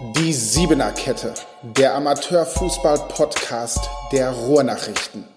[0.00, 3.78] Die Siebener Kette, der Amateurfußball-Podcast
[4.10, 5.28] der Ruhrnachrichten.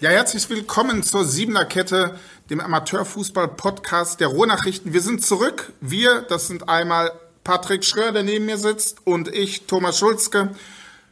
[0.00, 2.18] Ja, herzlich willkommen zur Siebener Kette,
[2.50, 4.92] dem Amateurfußball-Podcast der Ruhrnachrichten.
[4.92, 5.72] Wir sind zurück.
[5.80, 7.12] Wir, das sind einmal
[7.44, 10.50] Patrick Schröer, der neben mir sitzt, und ich, Thomas Schulzke.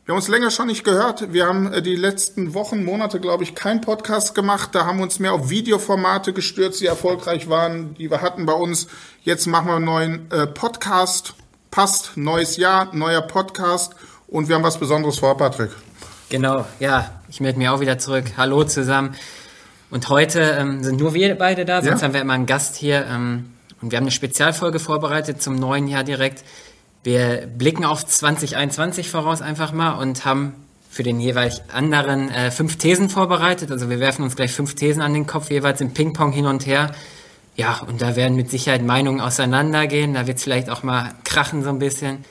[0.04, 1.32] Wir haben uns länger schon nicht gehört.
[1.32, 4.70] Wir haben äh, die letzten Wochen, Monate, glaube ich, keinen Podcast gemacht.
[4.72, 8.52] Da haben wir uns mehr auf Videoformate gestürzt, die erfolgreich waren, die wir hatten bei
[8.52, 8.88] uns.
[9.22, 11.34] Jetzt machen wir einen neuen äh, Podcast.
[11.70, 13.94] Passt, neues Jahr, neuer Podcast.
[14.26, 15.70] Und wir haben was Besonderes vor, Patrick.
[16.30, 18.24] Genau, ja, ich melde mich auch wieder zurück.
[18.36, 19.14] Hallo zusammen.
[19.92, 22.08] Und heute ähm, sind nur wir beide da, sonst ja?
[22.08, 23.06] haben wir immer einen Gast hier.
[23.08, 26.42] Ähm, und wir haben eine Spezialfolge vorbereitet zum neuen Jahr direkt.
[27.02, 30.54] Wir blicken auf 2021 voraus einfach mal und haben
[30.88, 33.70] für den jeweils anderen äh, fünf Thesen vorbereitet.
[33.70, 36.66] Also wir werfen uns gleich fünf Thesen an den Kopf, jeweils im Ping-Pong hin und
[36.66, 36.94] her.
[37.56, 40.14] Ja, und da werden mit Sicherheit Meinungen auseinandergehen.
[40.14, 42.24] Da wird es vielleicht auch mal krachen so ein bisschen.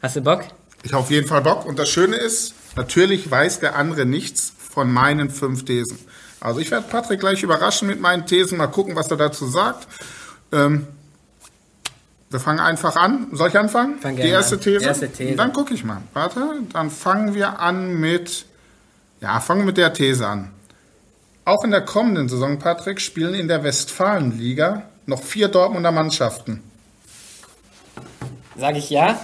[0.00, 0.44] Hast du Bock?
[0.82, 1.66] Ich habe auf jeden Fall Bock.
[1.66, 5.98] Und das Schöne ist, natürlich weiß der andere nichts von meinen fünf Thesen.
[6.40, 9.88] Also ich werde Patrick gleich überraschen mit meinen Thesen, mal gucken, was er dazu sagt.
[10.52, 10.86] Ähm,
[12.30, 13.28] wir fangen einfach an.
[13.32, 13.98] Soll ich anfangen?
[14.00, 14.60] Fang Die erste an.
[14.60, 14.84] These?
[14.84, 15.36] Erste These.
[15.36, 16.02] Dann gucke ich mal.
[16.12, 16.40] Warte,
[16.72, 18.46] dann fangen wir an mit,
[19.20, 20.50] ja, fangen wir mit der These an.
[21.44, 26.62] Auch in der kommenden Saison, Patrick, spielen in der Westfalenliga noch vier Dortmunder Mannschaften.
[28.58, 29.20] Sage ich ja.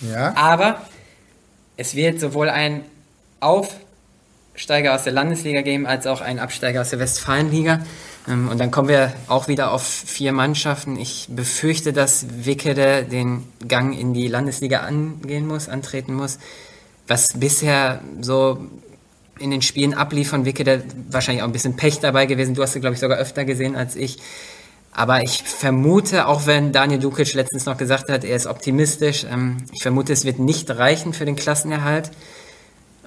[0.00, 0.36] Ja.
[0.36, 0.82] Aber
[1.76, 2.84] es wird sowohl ein
[3.40, 7.80] Aufsteiger aus der Landesliga geben, als auch ein Absteiger aus der Westfalenliga.
[8.28, 10.98] Ähm, und dann kommen wir auch wieder auf vier Mannschaften.
[10.98, 16.38] Ich befürchte, dass Wickede den Gang in die Landesliga angehen muss, antreten muss.
[17.08, 18.58] Was bisher so
[19.38, 22.54] in den Spielen ablief von Wickede, wahrscheinlich auch ein bisschen Pech dabei gewesen.
[22.54, 24.18] Du hast sie, glaube ich, sogar öfter gesehen als ich.
[24.92, 29.56] Aber ich vermute, auch wenn Daniel Dukic letztens noch gesagt hat, er ist optimistisch, ähm,
[29.72, 32.10] ich vermute, es wird nicht reichen für den Klassenerhalt.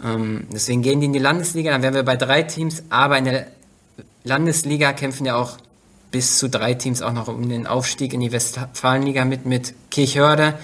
[0.03, 3.25] Ähm, deswegen gehen die in die Landesliga, dann wären wir bei drei Teams, aber in
[3.25, 3.47] der
[4.23, 5.57] Landesliga kämpfen ja auch
[6.11, 10.57] bis zu drei Teams auch noch um den Aufstieg in die Westfalenliga mit, mit Kirchhörde,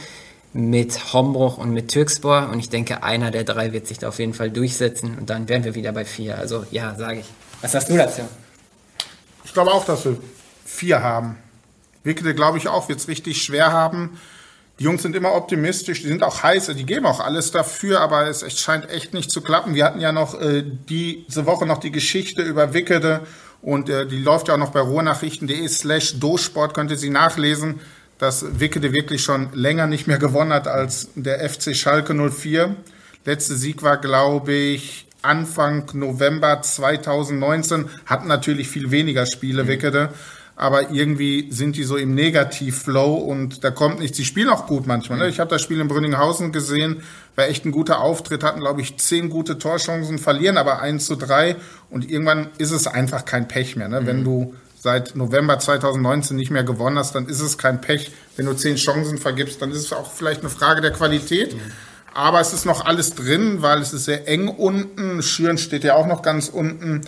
[0.54, 2.50] mit Hombruch und mit Türkspor.
[2.52, 5.50] Und ich denke, einer der drei wird sich da auf jeden Fall durchsetzen und dann
[5.50, 6.38] wären wir wieder bei vier.
[6.38, 7.26] Also ja, sage ich.
[7.62, 8.22] Was sagst du dazu?
[9.44, 10.18] Ich glaube auch, dass wir
[10.66, 11.38] vier haben.
[12.04, 14.20] Wickede, glaube ich, auch, wird es richtig schwer haben.
[14.80, 18.28] Die Jungs sind immer optimistisch, die sind auch heiß, die geben auch alles dafür, aber
[18.28, 19.76] es scheint echt nicht zu klappen.
[19.76, 23.22] Wir hatten ja noch äh, diese Woche noch die Geschichte über Wickede
[23.62, 27.80] und äh, die läuft ja auch noch bei ruhrnachrichten.de slash dosport, könnt ihr sie nachlesen,
[28.18, 32.76] dass Wickede wirklich schon länger nicht mehr gewonnen hat als der FC Schalke 04.
[33.26, 39.68] Letzte Sieg war, glaube ich, Anfang November 2019, hatten natürlich viel weniger Spiele, mhm.
[39.68, 40.10] Wickede
[40.56, 44.18] aber irgendwie sind die so im Negativ-Flow und da kommt nichts.
[44.18, 45.20] Die spielen auch gut manchmal.
[45.20, 45.28] Ne?
[45.28, 47.04] Ich habe das Spiel in Brünninghausen gesehen,
[47.36, 51.16] war echt ein guter Auftritt, hatten, glaube ich, zehn gute Torchancen, verlieren aber eins zu
[51.16, 51.56] drei
[51.90, 53.90] und irgendwann ist es einfach kein Pech mehr.
[53.90, 54.02] Ne?
[54.02, 54.06] Mhm.
[54.06, 58.12] Wenn du seit November 2019 nicht mehr gewonnen hast, dann ist es kein Pech.
[58.36, 61.54] Wenn du zehn Chancen vergibst, dann ist es auch vielleicht eine Frage der Qualität.
[61.54, 61.60] Mhm.
[62.14, 65.24] Aber es ist noch alles drin, weil es ist sehr eng unten.
[65.24, 67.02] Schüren steht ja auch noch ganz unten.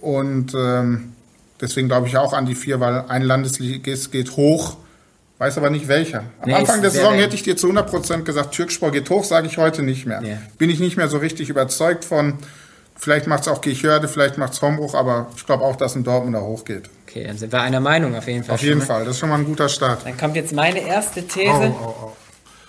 [0.00, 1.13] Und ähm,
[1.60, 4.76] Deswegen glaube ich auch an die vier, weil ein Landesligist geht hoch,
[5.38, 6.24] weiß aber nicht welcher.
[6.40, 9.46] Am nee, Anfang der Saison hätte ich dir zu 100% gesagt, Türkspor geht hoch, sage
[9.46, 10.22] ich heute nicht mehr.
[10.22, 10.38] Yeah.
[10.58, 12.38] Bin ich nicht mehr so richtig überzeugt von.
[12.96, 16.04] Vielleicht macht es auch Kirchhörde, vielleicht macht es Hombruch, aber ich glaube auch, dass ein
[16.04, 16.88] Dortmund da hochgeht.
[17.08, 18.54] Okay, dann sind wir einer Meinung auf jeden Fall.
[18.54, 18.86] Auf jeden ne?
[18.86, 20.06] Fall, das ist schon mal ein guter Start.
[20.06, 21.50] Dann kommt jetzt meine erste These.
[21.50, 22.12] Oh, oh, oh.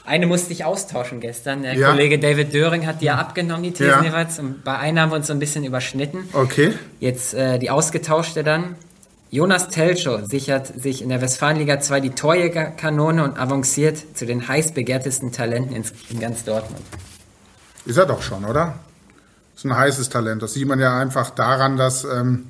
[0.06, 1.64] Eine musste ich austauschen gestern.
[1.64, 1.90] Der ja.
[1.90, 4.04] Kollege David Döring hat die ja abgenommen, die Thesen ja.
[4.04, 4.38] jeweils.
[4.38, 6.30] Und bei einer haben wir uns so ein bisschen überschnitten.
[6.34, 6.74] Okay.
[7.00, 8.76] Jetzt äh, die ausgetauschte dann.
[9.32, 14.74] Jonas Telcho sichert sich in der Westfalenliga 2 die Torjägerkanone und avanciert zu den heiß
[14.74, 16.84] begehrtesten Talenten in, in ganz Dortmund.
[17.86, 18.76] Ist er doch schon, oder?
[19.56, 20.42] Ist ein heißes Talent.
[20.42, 22.48] Das sieht man ja einfach daran, dass, ähm,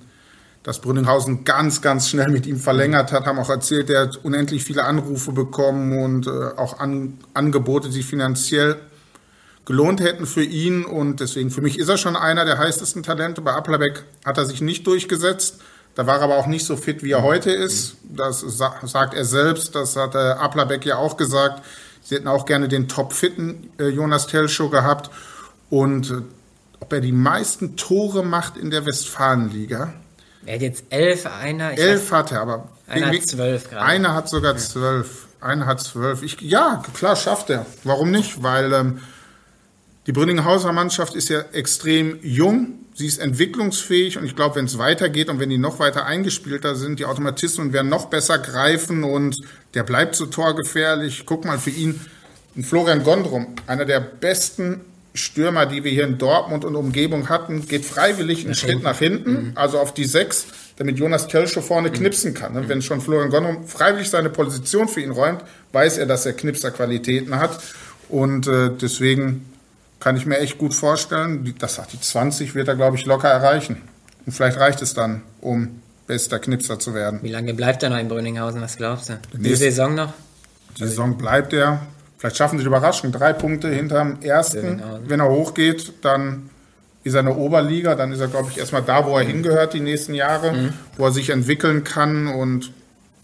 [0.65, 3.27] dass Brünninghausen ganz, ganz schnell mit ihm verlängert hat.
[3.27, 8.01] Haben auch erzählt, er hat unendlich viele Anrufe bekommen und äh, auch an, Angebote, die
[8.01, 8.77] finanziell
[9.65, 10.83] gelohnt hätten für ihn.
[10.83, 13.41] Und deswegen, für mich ist er schon einer der heißesten Talente.
[13.41, 15.62] Bei Applerbeck hat er sich nicht durchgesetzt.
[15.94, 17.97] Da war er aber auch nicht so fit, wie er heute ist.
[18.03, 19.75] Das sagt er selbst.
[19.75, 21.63] Das hat der Applerbeck ja auch gesagt.
[22.01, 25.11] Sie hätten auch gerne den topfitten äh, Jonas Telschow gehabt.
[25.69, 26.21] Und äh,
[26.79, 29.94] ob er die meisten Tore macht in der Westfalenliga.
[30.45, 31.71] Er hat jetzt elf, einer.
[31.77, 32.69] elf hat er, aber.
[32.88, 33.86] Einer hat zwölf gerade.
[33.86, 35.27] Einer hat sogar zwölf.
[35.42, 36.24] Einer hat zwölf.
[36.24, 37.65] Ich, ja, klar, schafft er.
[37.83, 38.42] Warum nicht?
[38.44, 39.00] Weil ähm,
[40.07, 44.77] Die Brünninghauser Mannschaft ist ja extrem jung, sie ist entwicklungsfähig und ich glaube, wenn es
[44.77, 49.42] weitergeht und wenn die noch weiter eingespielter sind, die Automatismen werden noch besser greifen und
[49.74, 51.25] der bleibt so torgefährlich.
[51.25, 52.00] Guck mal für ihn,
[52.62, 54.81] Florian Gondrum, einer der besten
[55.15, 59.31] Stürmer, die wir hier in Dortmund und Umgebung hatten, geht freiwillig einen Schritt nach hinten,
[59.31, 59.51] mhm.
[59.56, 60.45] also auf die Sechs,
[60.77, 61.94] damit Jonas Kelschow vorne mhm.
[61.94, 62.53] knipsen kann.
[62.53, 62.69] Mhm.
[62.69, 65.41] Wenn schon Florian Gondrum freiwillig seine Position für ihn räumt,
[65.71, 67.59] weiß er, dass er Knipserqualitäten hat.
[68.09, 69.45] Und äh, deswegen
[70.00, 73.29] kann ich mir echt gut vorstellen, das sagt die 20 wird er, glaube ich, locker
[73.29, 73.81] erreichen.
[74.25, 77.19] Und vielleicht reicht es dann, um bester Knipser zu werden.
[77.23, 78.61] Wie lange bleibt er noch in Brünninghausen?
[78.61, 79.19] Was glaubst du?
[79.33, 80.13] Die, die Saison noch?
[80.77, 81.81] Die Saison bleibt er.
[82.25, 83.12] Vielleicht schaffen sie Überraschung.
[83.12, 84.81] Drei Punkte hinterm ersten.
[85.06, 86.50] Wenn er hochgeht, dann
[87.04, 87.94] ist er in der Oberliga.
[87.94, 89.27] Dann ist er, glaube ich, erstmal da, wo er mhm.
[89.27, 90.74] hingehört die nächsten Jahre, mhm.
[90.98, 92.25] wo er sich entwickeln kann.
[92.25, 92.72] Und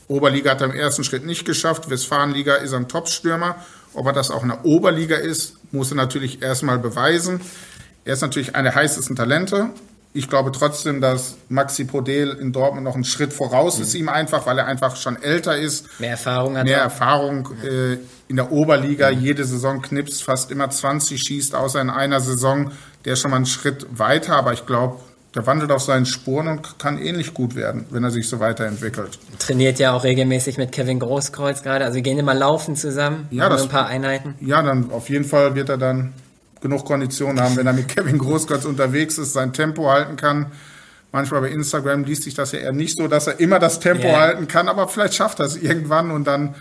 [0.07, 1.89] Oberliga hat er im ersten Schritt nicht geschafft.
[1.89, 3.55] Westfalenliga ist er ein Top-Stürmer.
[3.95, 7.41] Ob er das auch in der Oberliga ist, muss er natürlich erstmal beweisen.
[8.05, 9.71] Er ist natürlich eine der heißesten Talente.
[10.13, 13.83] Ich glaube trotzdem, dass Maxi Podel in Dortmund noch einen Schritt voraus mhm.
[13.83, 15.87] ist ihm einfach, weil er einfach schon älter ist.
[15.99, 16.65] Mehr Erfahrung hat.
[16.65, 17.97] Mehr Erfahrung äh,
[18.27, 19.11] in der Oberliga.
[19.11, 19.21] Mhm.
[19.21, 22.71] Jede Saison knipst fast immer 20, schießt außer in einer Saison.
[23.05, 24.99] Der ist schon mal einen Schritt weiter, aber ich glaube,
[25.33, 29.17] der wandelt auf seinen Spuren und kann ähnlich gut werden, wenn er sich so weiterentwickelt.
[29.39, 33.63] Trainiert ja auch regelmäßig mit Kevin Großkreuz gerade, also gehen immer laufen zusammen, ja, das,
[33.63, 34.35] ein paar Einheiten.
[34.41, 36.13] Ja, dann auf jeden Fall wird er dann
[36.61, 40.47] genug Konditionen haben, wenn er mit Kevin Großkreuz unterwegs ist, sein Tempo halten kann.
[41.11, 44.07] Manchmal bei Instagram liest sich das ja eher nicht so, dass er immer das Tempo
[44.07, 44.21] yeah.
[44.21, 46.55] halten kann, aber vielleicht schafft er es irgendwann und dann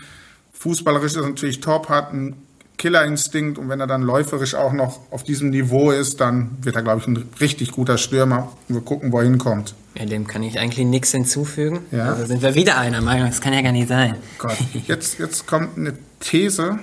[0.51, 2.35] fußballerisch ist natürlich top, hat einen
[2.81, 6.81] Killerinstinkt und wenn er dann läuferisch auch noch auf diesem Niveau ist, dann wird er,
[6.81, 8.51] glaube ich, ein richtig guter Stürmer.
[8.67, 9.75] Und wir gucken, wo er hinkommt.
[9.95, 11.81] Ja, dem kann ich eigentlich nichts hinzufügen.
[11.91, 12.13] Ja.
[12.13, 14.15] Also sind wir wieder einer Meinung, das kann ja gar nicht sein.
[14.39, 14.57] Gott,
[14.87, 16.79] jetzt, jetzt kommt eine These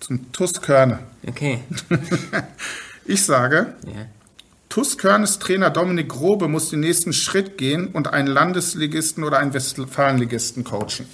[0.00, 0.98] zum TUS Körne.
[1.26, 1.60] Okay.
[3.04, 4.06] ich sage, ja.
[4.68, 9.52] TUS Körnes Trainer Dominik Grobe muss den nächsten Schritt gehen und einen Landesligisten oder einen
[9.52, 11.06] Westfalenligisten coachen.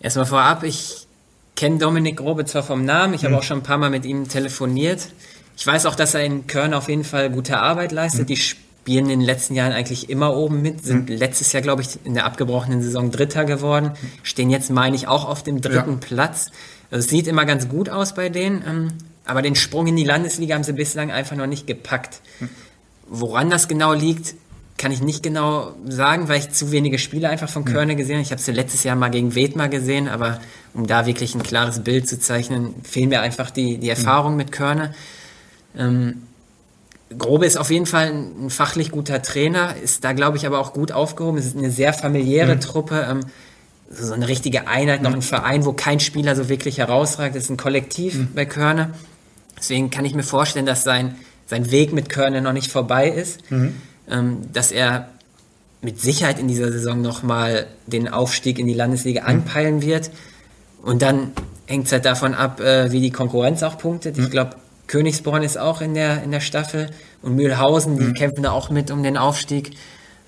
[0.00, 1.06] Erstmal vorab, ich
[1.54, 3.26] kenne Dominik Grobe zwar vom Namen, ich mhm.
[3.26, 5.08] habe auch schon ein paar Mal mit ihm telefoniert.
[5.56, 8.22] Ich weiß auch, dass er in Köln auf jeden Fall gute Arbeit leistet.
[8.22, 8.26] Mhm.
[8.26, 11.16] Die spielen in den letzten Jahren eigentlich immer oben mit, sind mhm.
[11.16, 15.26] letztes Jahr, glaube ich, in der abgebrochenen Saison Dritter geworden, stehen jetzt, meine ich, auch
[15.26, 15.98] auf dem dritten ja.
[16.00, 16.50] Platz.
[16.94, 18.88] Also es sieht immer ganz gut aus bei denen, ähm,
[19.24, 22.20] aber den Sprung in die Landesliga haben sie bislang einfach noch nicht gepackt.
[22.38, 22.48] Mhm.
[23.08, 24.36] Woran das genau liegt,
[24.78, 27.98] kann ich nicht genau sagen, weil ich zu wenige Spiele einfach von Körne hm.
[27.98, 28.22] gesehen habe.
[28.22, 30.40] Ich habe sie letztes Jahr mal gegen Wedmar gesehen, aber
[30.72, 34.36] um da wirklich ein klares Bild zu zeichnen, fehlen mir einfach die, die Erfahrung hm.
[34.36, 34.94] mit Körne.
[35.76, 36.22] Ähm,
[37.18, 40.60] Grobe ist auf jeden Fall ein, ein, fachlich guter Trainer, ist da, glaube ich, aber
[40.60, 41.38] auch gut aufgehoben.
[41.38, 42.60] Es ist eine sehr familiäre mhm.
[42.60, 43.20] Truppe, ähm,
[43.90, 47.36] so eine richtige Einheit, noch ein Verein, wo kein Spieler so wirklich herausragt.
[47.36, 48.28] Es ist ein Kollektiv mhm.
[48.34, 48.90] bei Körne.
[49.58, 51.14] Deswegen kann ich mir vorstellen, dass sein,
[51.46, 53.50] sein Weg mit Körne noch nicht vorbei ist.
[53.50, 53.74] Mhm
[54.08, 55.08] ähm, dass er
[55.82, 59.28] mit Sicherheit in dieser Saison nochmal den Aufstieg in die Landesliga mhm.
[59.28, 60.10] anpeilen wird.
[60.82, 61.32] Und dann
[61.66, 64.18] hängt es halt davon ab, äh, wie die Konkurrenz auch punktet.
[64.18, 64.30] Ich mhm.
[64.30, 64.56] glaube,
[64.86, 66.90] Königsborn ist auch in der, in der Staffel
[67.22, 68.14] und Mühlhausen, die mhm.
[68.14, 69.76] kämpfen da auch mit um den Aufstieg.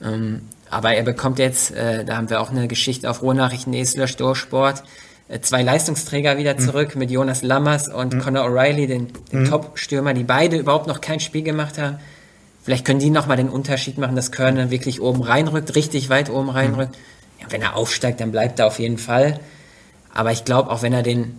[0.03, 4.09] Ähm, aber er bekommt jetzt, äh, da haben wir auch eine Geschichte auf Ruhrnachrichten, Esler
[4.09, 4.83] Storsport,
[5.29, 6.59] äh, zwei Leistungsträger wieder mhm.
[6.59, 7.01] zurück mhm.
[7.01, 8.21] mit Jonas Lammers und mhm.
[8.21, 9.51] Conor O'Reilly, den, den mhm.
[9.51, 11.99] Top-Stürmer, die beide überhaupt noch kein Spiel gemacht haben.
[12.63, 16.51] Vielleicht können die nochmal den Unterschied machen, dass Körner wirklich oben reinrückt, richtig weit oben
[16.51, 16.93] reinrückt.
[16.93, 17.43] Mhm.
[17.43, 19.39] Ja, wenn er aufsteigt, dann bleibt er auf jeden Fall.
[20.13, 21.37] Aber ich glaube, auch wenn er den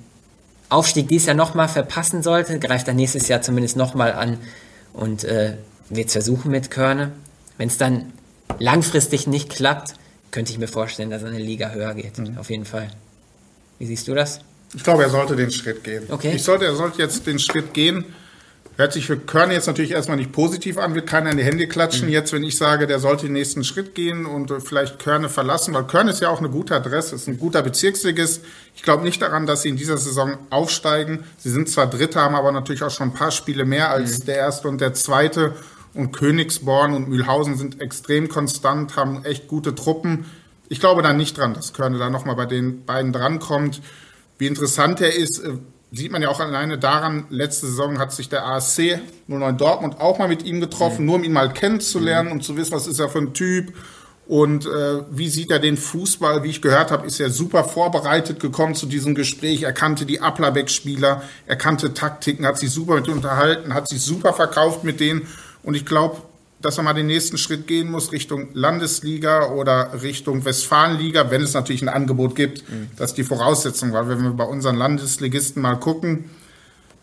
[0.70, 4.38] Aufstieg dieses Jahr nochmal verpassen sollte, greift er nächstes Jahr zumindest nochmal an
[4.94, 5.54] und äh,
[5.90, 7.12] wird es versuchen mit Körne.
[7.58, 8.14] Wenn es dann
[8.60, 9.94] langfristig nicht klappt,
[10.32, 12.18] könnte ich mir vorstellen, dass er eine Liga höher geht.
[12.18, 12.38] Mhm.
[12.38, 12.90] Auf jeden Fall.
[13.80, 14.42] Wie siehst du das?
[14.76, 16.04] Ich glaube, er sollte den Schritt gehen.
[16.10, 16.34] Okay.
[16.36, 18.06] Ich sollte, er sollte jetzt den Schritt gehen
[18.78, 21.68] Hört sich für Körn jetzt natürlich erstmal nicht positiv an, wird keiner in die Hände
[21.68, 22.14] klatschen mhm.
[22.14, 25.74] jetzt, wenn ich sage, der sollte den nächsten Schritt gehen und äh, vielleicht Körne verlassen,
[25.74, 28.46] weil Körn ist ja auch eine gute Adresse, ist ein guter Bezirksligist.
[28.76, 31.24] Ich glaube nicht daran, dass sie in dieser Saison aufsteigen.
[31.40, 34.26] Sie sind zwar Dritter, haben aber natürlich auch schon ein paar Spiele mehr als mhm.
[34.26, 35.56] der erste und der zweite.
[35.98, 40.26] Und Königsborn und Mühlhausen sind extrem konstant, haben echt gute Truppen.
[40.70, 43.82] Ich glaube da nicht dran, dass Körne da nochmal bei den beiden drankommt.
[44.38, 45.54] Wie interessant er ist, äh,
[45.92, 50.20] sieht man ja auch alleine daran, letzte Saison hat sich der ASC 09 Dortmund auch
[50.20, 51.06] mal mit ihm getroffen, mhm.
[51.08, 52.36] nur um ihn mal kennenzulernen mhm.
[52.36, 53.74] und zu wissen, was ist er für ein Typ
[54.28, 56.44] und äh, wie sieht er den Fußball.
[56.44, 59.64] Wie ich gehört habe, ist er super vorbereitet gekommen zu diesem Gespräch.
[59.64, 64.34] Er kannte die Applerbeck-Spieler, er kannte Taktiken, hat sich super mit unterhalten, hat sich super
[64.34, 65.28] verkauft mit denen
[65.64, 66.22] und ich glaube,
[66.60, 71.54] dass er mal den nächsten Schritt gehen muss Richtung Landesliga oder Richtung Westfalenliga, wenn es
[71.54, 72.68] natürlich ein Angebot gibt.
[72.70, 72.90] Mhm.
[72.98, 76.26] Das ist die Voraussetzung, weil wenn wir bei unseren Landesligisten mal gucken,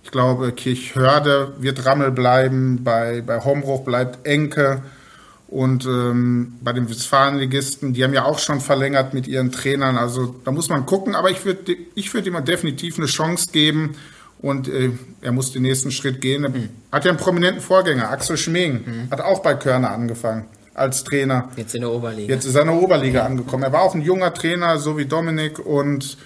[0.05, 4.83] Ich glaube, Kirchhörde wird Rammel bleiben, bei, bei Hombruch bleibt Enke.
[5.49, 9.97] Und ähm, bei den Westfalenligisten, die haben ja auch schon verlängert mit ihren Trainern.
[9.97, 11.15] Also da muss man gucken.
[11.15, 13.95] Aber ich würde ich würd ihm definitiv eine Chance geben.
[14.45, 14.91] Und äh,
[15.23, 16.43] er muss den nächsten Schritt gehen.
[16.43, 16.69] Mhm.
[16.93, 18.85] Hat ja einen prominenten Vorgänger, Axel Schming.
[18.85, 19.11] Mhm.
[19.11, 21.49] Hat auch bei Körner angefangen als Trainer.
[21.57, 22.35] Jetzt in der Oberliga.
[22.35, 23.63] Jetzt ist er in der Oberliga angekommen.
[23.63, 26.19] Er war auch ein junger Trainer, so wie Dominik, und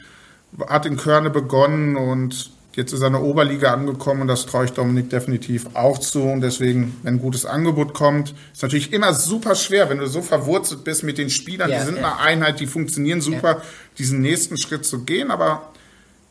[0.69, 4.65] hat in Körne begonnen und jetzt ist er in der Oberliga angekommen und das traue
[4.65, 6.23] ich Dominik definitiv auch zu.
[6.23, 10.23] Und deswegen, wenn ein gutes Angebot kommt, ist natürlich immer super schwer, wenn du so
[10.23, 12.15] verwurzelt bist mit den Spielern, ja, die sind ja.
[12.15, 13.63] eine Einheit, die funktionieren super, ja.
[13.97, 15.31] diesen nächsten Schritt zu gehen.
[15.31, 15.71] Aber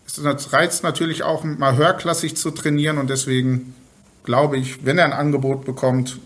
[0.08, 3.76] es reizt natürlich auch, mal höherklassig zu trainieren und deswegen
[4.24, 6.20] glaube ich, wenn er ein Angebot bekommt,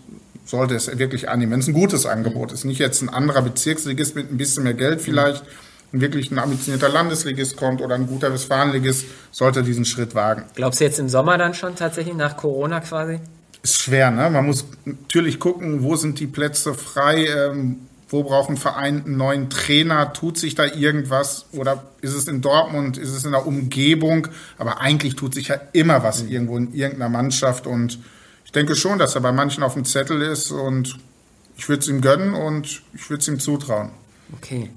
[0.44, 2.64] sollte es wirklich annehmen, wenn es ein gutes Angebot ist.
[2.64, 5.44] Nicht jetzt ein anderer Bezirksligist mit ein bisschen mehr Geld vielleicht,
[5.92, 10.44] ein wirklich ein ambitionierter Landesligist kommt oder ein guter Westfalenligist, sollte diesen Schritt wagen.
[10.54, 13.20] Glaubst du jetzt im Sommer dann schon tatsächlich, nach Corona quasi?
[13.62, 14.28] Ist schwer, ne?
[14.30, 17.76] Man muss natürlich gucken, wo sind die Plätze frei, ähm,
[18.12, 22.98] wo brauchen Verein einen neuen Trainer, tut sich da irgendwas oder ist es in Dortmund,
[22.98, 24.28] ist es in der Umgebung,
[24.58, 26.30] aber eigentlich tut sich ja immer was mhm.
[26.30, 27.98] irgendwo in irgendeiner Mannschaft und
[28.44, 30.98] ich denke schon, dass er bei manchen auf dem Zettel ist und
[31.56, 33.90] ich würde es ihm gönnen und ich würde es ihm zutrauen.
[34.36, 34.68] Okay.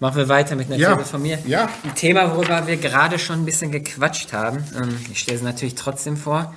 [0.00, 0.94] Machen wir weiter mit einer ja.
[0.96, 1.38] These von mir.
[1.46, 1.70] Ja.
[1.84, 4.62] Ein Thema, worüber wir gerade schon ein bisschen gequatscht haben.
[4.76, 6.54] Ähm, ich stelle es natürlich trotzdem vor.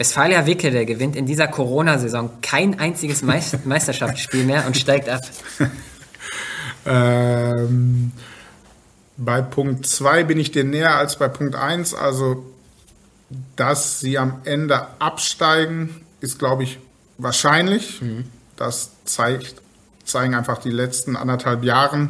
[0.00, 3.20] Westfalia Wicke, der gewinnt in dieser Corona-Saison kein einziges
[3.64, 5.20] Meisterschaftsspiel mehr und steigt ab.
[6.86, 8.10] ähm,
[9.18, 11.92] bei Punkt 2 bin ich dir näher als bei Punkt 1.
[11.92, 12.46] Also
[13.56, 16.78] dass sie am Ende absteigen, ist, glaube ich,
[17.18, 18.00] wahrscheinlich.
[18.00, 18.24] Mhm.
[18.56, 19.56] Das zeigt,
[20.04, 22.08] zeigen einfach die letzten anderthalb Jahre,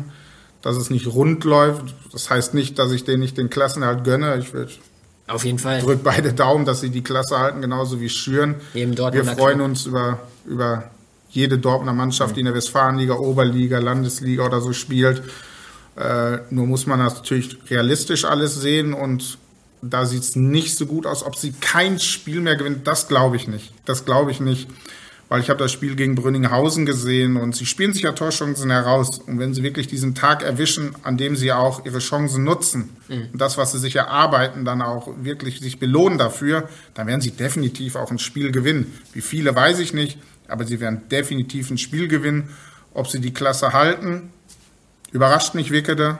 [0.63, 1.93] dass es nicht rund läuft.
[2.13, 4.37] Das heißt nicht, dass ich denen nicht den Klassenerhalt gönne.
[4.39, 4.69] Ich will
[5.31, 5.81] auf jeden Fall.
[5.81, 8.57] Drück beide Daumen, dass sie die Klasse halten, genauso wie Schüren.
[8.73, 10.91] Wir freuen uns über, über
[11.31, 12.35] jede Dortmunder Mannschaft, mhm.
[12.35, 15.23] die in der Westfalenliga, Oberliga, Landesliga oder so spielt.
[15.97, 19.39] Äh, nur muss man das natürlich realistisch alles sehen und
[19.83, 21.25] da sieht es nicht so gut aus.
[21.25, 23.73] Ob sie kein Spiel mehr gewinnen, das glaube ich nicht.
[23.85, 24.69] Das glaube ich nicht.
[25.31, 29.21] Weil ich habe das Spiel gegen Brünninghausen gesehen und sie spielen sich ja Torchancen heraus.
[29.21, 33.29] Und wenn sie wirklich diesen Tag erwischen, an dem sie auch ihre Chancen nutzen mhm.
[33.33, 37.31] und das, was sie sich erarbeiten, dann auch wirklich sich belohnen dafür, dann werden sie
[37.31, 38.93] definitiv auch ein Spiel gewinnen.
[39.13, 40.19] Wie viele weiß ich nicht,
[40.49, 42.51] aber sie werden definitiv ein Spiel gewinnen.
[42.93, 44.33] Ob sie die Klasse halten,
[45.13, 46.19] überrascht mich Wickede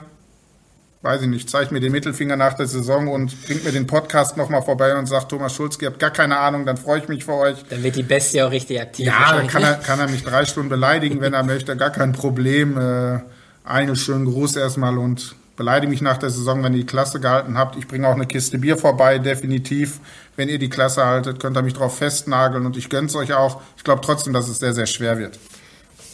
[1.01, 4.37] weiß ich nicht, zeigt mir den Mittelfinger nach der Saison und bringt mir den Podcast
[4.37, 7.25] nochmal vorbei und sagt, Thomas Schulz, ihr habt gar keine Ahnung, dann freue ich mich
[7.25, 7.57] für euch.
[7.69, 9.07] Dann wird die Bestie auch richtig aktiv.
[9.07, 12.11] Ja, dann kann er, kann er mich drei Stunden beleidigen, wenn er möchte, gar kein
[12.11, 12.77] Problem.
[12.77, 13.19] Äh,
[13.63, 17.57] einen schönen Gruß erstmal und beleidige mich nach der Saison, wenn ihr die Klasse gehalten
[17.57, 17.75] habt.
[17.75, 19.99] Ich bringe auch eine Kiste Bier vorbei, definitiv.
[20.35, 23.61] Wenn ihr die Klasse haltet, könnt ihr mich drauf festnageln und ich gönn's euch auch.
[23.77, 25.37] Ich glaube trotzdem, dass es sehr, sehr schwer wird.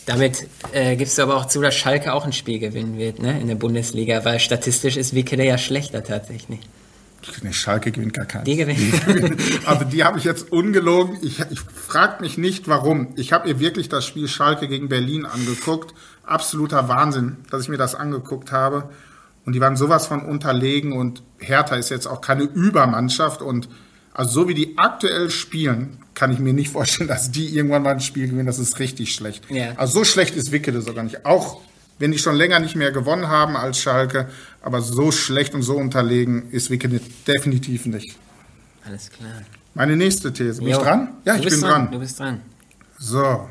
[0.07, 3.41] Damit äh, gibst du aber auch zu, dass Schalke auch ein Spiel gewinnen wird ne,
[3.41, 6.61] in der Bundesliga, weil statistisch ist Wickede ja schlechter tatsächlich.
[7.41, 8.45] Nee, Schalke gewinnt gar keinen.
[8.45, 9.37] Die gewinnen.
[9.65, 11.17] also die habe ich jetzt ungelogen.
[11.21, 13.09] Ich, ich frage mich nicht, warum.
[13.17, 15.93] Ich habe mir wirklich das Spiel Schalke gegen Berlin angeguckt.
[16.23, 18.89] Absoluter Wahnsinn, dass ich mir das angeguckt habe.
[19.45, 23.67] Und die waren sowas von unterlegen und Hertha ist jetzt auch keine Übermannschaft und
[24.13, 27.91] also so wie die aktuell spielen, kann ich mir nicht vorstellen, dass die irgendwann mal
[27.91, 28.47] ein Spiel gewinnen.
[28.47, 29.49] Das ist richtig schlecht.
[29.49, 29.73] Ja.
[29.77, 31.25] Also so schlecht ist Wickede sogar nicht.
[31.25, 31.61] Auch
[31.99, 34.27] wenn die schon länger nicht mehr gewonnen haben als Schalke,
[34.61, 38.17] aber so schlecht und so unterlegen ist Wickede definitiv nicht.
[38.83, 39.41] Alles klar.
[39.75, 40.59] Meine nächste These.
[40.59, 40.77] Bin jo.
[40.77, 41.09] ich dran?
[41.23, 41.69] Ja, du ich bin dran.
[41.69, 41.91] dran.
[41.91, 42.41] Du bist dran.
[42.97, 43.47] So.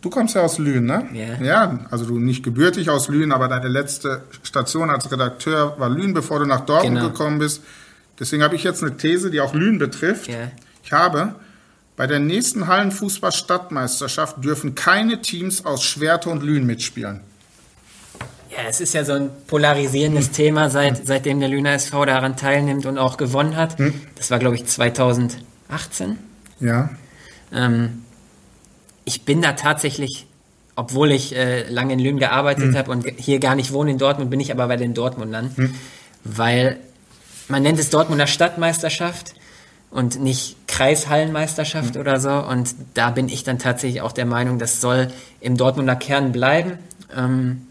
[0.00, 1.08] Du kommst ja aus Lünen, ne?
[1.12, 1.44] Ja.
[1.44, 6.14] Ja, also du nicht gebürtig aus Lünen, aber deine letzte Station als Redakteur war Lünen,
[6.14, 7.10] bevor du nach Dortmund genau.
[7.10, 7.62] gekommen bist.
[8.18, 10.28] Deswegen habe ich jetzt eine These, die auch Lünen betrifft.
[10.28, 10.50] Yeah.
[10.82, 11.34] Ich habe,
[11.96, 17.20] bei der nächsten Hallenfußball-Stadtmeisterschaft dürfen keine Teams aus Schwerte und Lünen mitspielen.
[18.50, 20.32] Ja, es ist ja so ein polarisierendes hm.
[20.32, 23.78] Thema, seit, seitdem der Lüner SV daran teilnimmt und auch gewonnen hat.
[23.78, 23.94] Hm.
[24.16, 26.18] Das war, glaube ich, 2018.
[26.60, 26.90] Ja.
[27.52, 28.02] Ähm,
[29.04, 30.26] ich bin da tatsächlich,
[30.74, 32.76] obwohl ich äh, lange in Lünen gearbeitet hm.
[32.76, 35.74] habe und hier gar nicht wohne in Dortmund, bin ich aber bei den Dortmundern, hm.
[36.24, 36.80] weil
[37.48, 39.34] man nennt es Dortmunder Stadtmeisterschaft
[39.90, 42.00] und nicht Kreishallenmeisterschaft mhm.
[42.00, 42.30] oder so.
[42.30, 45.08] Und da bin ich dann tatsächlich auch der Meinung, das soll
[45.40, 46.78] im Dortmunder Kern bleiben.
[47.16, 47.66] Ähm,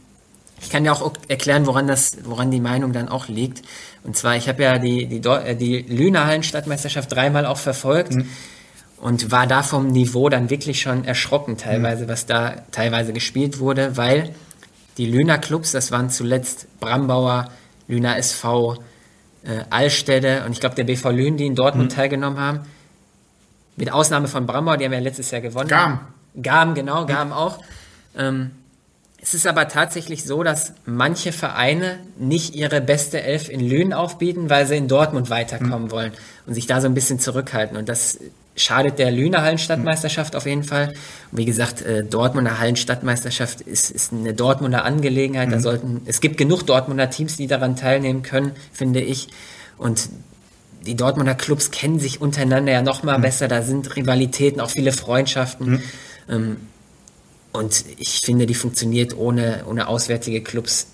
[0.60, 3.62] ich kann ja auch erklären, woran das, woran die Meinung dann auch liegt.
[4.04, 8.16] Und zwar, ich habe ja die, die, äh, die Lüner Hallenstadtmeisterschaft dreimal auch verfolgt.
[8.16, 8.28] Mhm.
[9.00, 12.10] Und war da vom Niveau dann wirklich schon erschrocken teilweise, mhm.
[12.10, 14.34] was da teilweise gespielt wurde, weil
[14.98, 17.52] die Lüner Clubs, das waren zuletzt Brambauer,
[17.88, 18.80] Lüner SV,
[19.48, 21.96] äh, Allstede und ich glaube der BV Lünen, die in Dortmund mhm.
[21.96, 22.60] teilgenommen haben.
[23.76, 25.68] Mit Ausnahme von Brammer, die haben ja letztes Jahr gewonnen.
[25.68, 26.00] Gam.
[26.42, 27.34] Gam, genau, Gam mhm.
[27.34, 27.60] auch.
[28.16, 28.52] Ähm,
[29.22, 34.50] es ist aber tatsächlich so, dass manche Vereine nicht ihre beste Elf in Lünen aufbieten,
[34.50, 35.92] weil sie in Dortmund weiterkommen mhm.
[35.92, 36.12] wollen
[36.46, 37.78] und sich da so ein bisschen zurückhalten.
[37.78, 38.20] Und das
[38.58, 40.94] schadet der Lüner Hallenstadtmeisterschaft auf jeden Fall.
[41.32, 45.48] Und wie gesagt, äh, Dortmunder Hallenstadtmeisterschaft ist, ist eine Dortmunder Angelegenheit.
[45.48, 45.52] Mhm.
[45.52, 49.30] Da sollten, es gibt genug Dortmunder Teams, die daran teilnehmen können, finde ich.
[49.78, 50.10] Und
[50.86, 53.22] die Dortmunder Clubs kennen sich untereinander ja noch mal mhm.
[53.22, 53.48] besser.
[53.48, 55.70] Da sind Rivalitäten, auch viele Freundschaften.
[55.70, 55.84] Mhm.
[56.30, 56.58] Ähm,
[57.54, 60.88] und ich finde, die funktioniert ohne, ohne auswärtige Clubs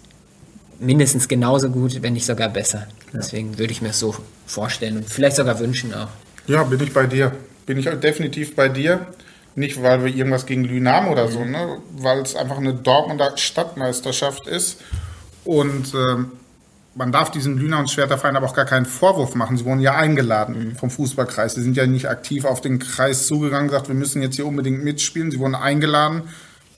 [0.79, 2.87] mindestens genauso gut, wenn nicht sogar besser.
[3.11, 3.19] Ja.
[3.19, 4.15] Deswegen würde ich mir das so
[4.45, 6.09] vorstellen und vielleicht sogar wünschen auch.
[6.47, 7.31] Ja, bin ich bei dir.
[7.65, 9.07] Bin ich definitiv bei dir.
[9.55, 11.77] Nicht, weil wir irgendwas gegen Lynam oder so, ne?
[11.91, 14.81] weil es einfach eine Dortmunder Stadtmeisterschaft ist.
[15.45, 16.31] Und ähm,
[16.95, 19.57] man darf diesen Lüner und Schwerterverein aber auch gar keinen Vorwurf machen.
[19.57, 20.75] Sie wurden ja eingeladen mhm.
[20.75, 21.55] vom Fußballkreis.
[21.55, 24.83] Sie sind ja nicht aktiv auf den Kreis zugegangen, gesagt, wir müssen jetzt hier unbedingt
[24.83, 25.31] mitspielen.
[25.31, 26.23] Sie wurden eingeladen.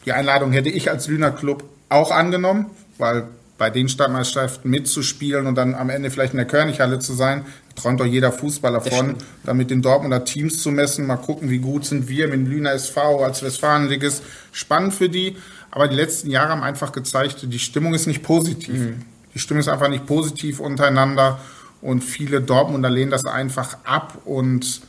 [0.05, 3.27] Die Einladung hätte ich als Lüner Club auch angenommen, weil
[3.57, 7.45] bei den Stadtmeisterschaften mitzuspielen und dann am Ende vielleicht in der Körnighalle zu sein,
[7.75, 11.59] träumt doch jeder Fußballer von, da mit den Dortmunder Teams zu messen, mal gucken, wie
[11.59, 14.24] gut sind wir mit dem Lüner SV als Westfalenligist.
[14.51, 15.38] Spannend für die,
[15.71, 18.74] aber die letzten Jahre haben einfach gezeigt, die Stimmung ist nicht positiv.
[18.74, 19.01] Mhm.
[19.33, 21.39] Die Stimmung ist einfach nicht positiv untereinander
[21.81, 24.81] und viele Dortmunder lehnen das einfach ab und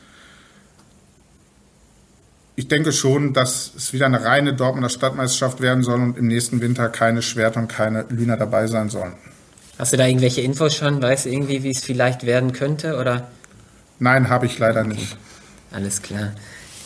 [2.57, 6.63] ich denke schon, dass es wieder eine reine Dortmunder Stadtmeisterschaft werden soll und im nächsten
[6.63, 9.13] Winter keine Schwerter und keine Lüner dabei sein sollen.
[9.79, 11.03] Hast du da irgendwelche Infos schon?
[11.03, 12.97] Weißt du irgendwie, wie es vielleicht werden könnte?
[12.97, 13.29] Oder?
[13.99, 14.89] Nein, habe ich leider okay.
[14.89, 15.17] nicht.
[15.71, 16.33] Alles klar.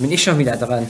[0.00, 0.88] Bin ich schon wieder dran.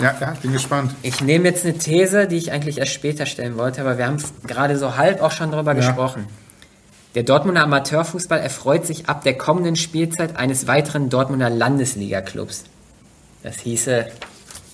[0.00, 0.94] Ja, ja, bin gespannt.
[1.02, 4.22] Ich nehme jetzt eine These, die ich eigentlich erst später stellen wollte, aber wir haben
[4.46, 5.78] gerade so halb auch schon darüber ja.
[5.78, 6.26] gesprochen.
[7.16, 12.64] Der Dortmunder Amateurfußball erfreut sich ab der kommenden Spielzeit eines weiteren Dortmunder Landesliga-Clubs.
[13.42, 14.06] Das hieße,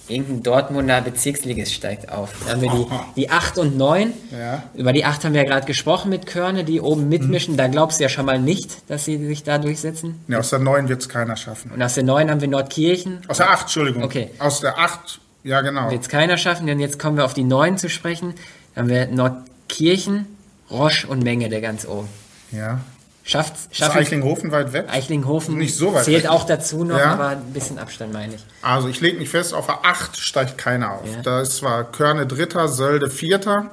[0.08, 2.32] irgendein Dortmunder Bezirksligist steigt auf.
[2.40, 4.12] Dann haben wir die, die 8 und 9.
[4.30, 4.62] Ja.
[4.75, 7.54] Über die 8 haben wir ja gerade gesprochen mit Körne, die oben mitmischen.
[7.54, 7.58] Mhm.
[7.58, 10.21] Da glaubst du ja schon mal nicht, dass sie sich da durchsetzen.
[10.28, 11.71] Ja, aus der 9 wird es keiner schaffen.
[11.71, 13.21] Und aus der 9 haben wir Nordkirchen.
[13.28, 14.02] Aus der 8, Entschuldigung.
[14.04, 14.30] Okay.
[14.38, 15.91] Aus der 8, ja genau.
[15.91, 18.34] Wird es keiner schaffen, denn jetzt kommen wir auf die 9 zu sprechen.
[18.75, 20.26] Dann haben wir Nordkirchen,
[20.71, 22.08] Roche und Menge der ganz oben.
[22.52, 22.80] Ja.
[23.28, 24.86] Schafft, schafft ist Eichlinghofen weit weg?
[24.89, 26.30] Eichlinghofen nicht so weit zählt weg.
[26.30, 27.15] auch dazu noch, ja.
[27.15, 28.45] aber ein bisschen Abstand meine ich.
[28.62, 31.12] Also ich lege mich fest, auf der 8 steigt keiner auf.
[31.12, 31.23] Ja.
[31.23, 33.73] Da ist zwar Körne Dritter, Sölde Vierter,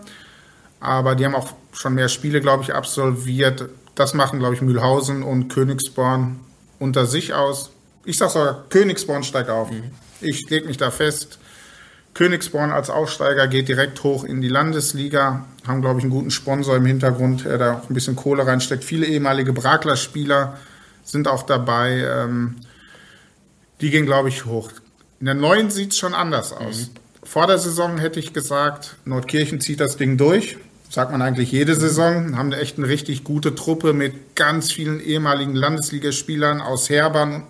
[0.80, 3.70] aber die haben auch schon mehr Spiele, glaube ich, absolviert.
[3.94, 6.40] Das machen, glaube ich, Mühlhausen und Königsborn
[6.80, 7.70] unter sich aus.
[8.06, 9.70] Ich sage sogar, Königsborn steigt auf.
[9.70, 9.92] Mhm.
[10.20, 11.38] Ich lege mich da fest.
[12.14, 16.76] Königsborn als Aufsteiger geht direkt hoch in die Landesliga, haben, glaube ich, einen guten Sponsor
[16.76, 18.84] im Hintergrund, der da auch ein bisschen Kohle reinsteckt.
[18.84, 20.58] Viele ehemalige Brakler-Spieler
[21.04, 22.06] sind auch dabei.
[22.08, 22.58] Ähm,
[23.82, 24.70] die gehen, glaube ich, hoch.
[25.20, 26.92] In der neuen sieht es schon anders aus.
[26.92, 27.26] Mhm.
[27.26, 30.58] Vor der Saison hätte ich gesagt, Nordkirchen zieht das Ding durch.
[30.90, 32.38] Sagt man eigentlich jede Saison.
[32.38, 37.44] Haben echt eine richtig gute Truppe mit ganz vielen ehemaligen Landesligaspielern aus Herbern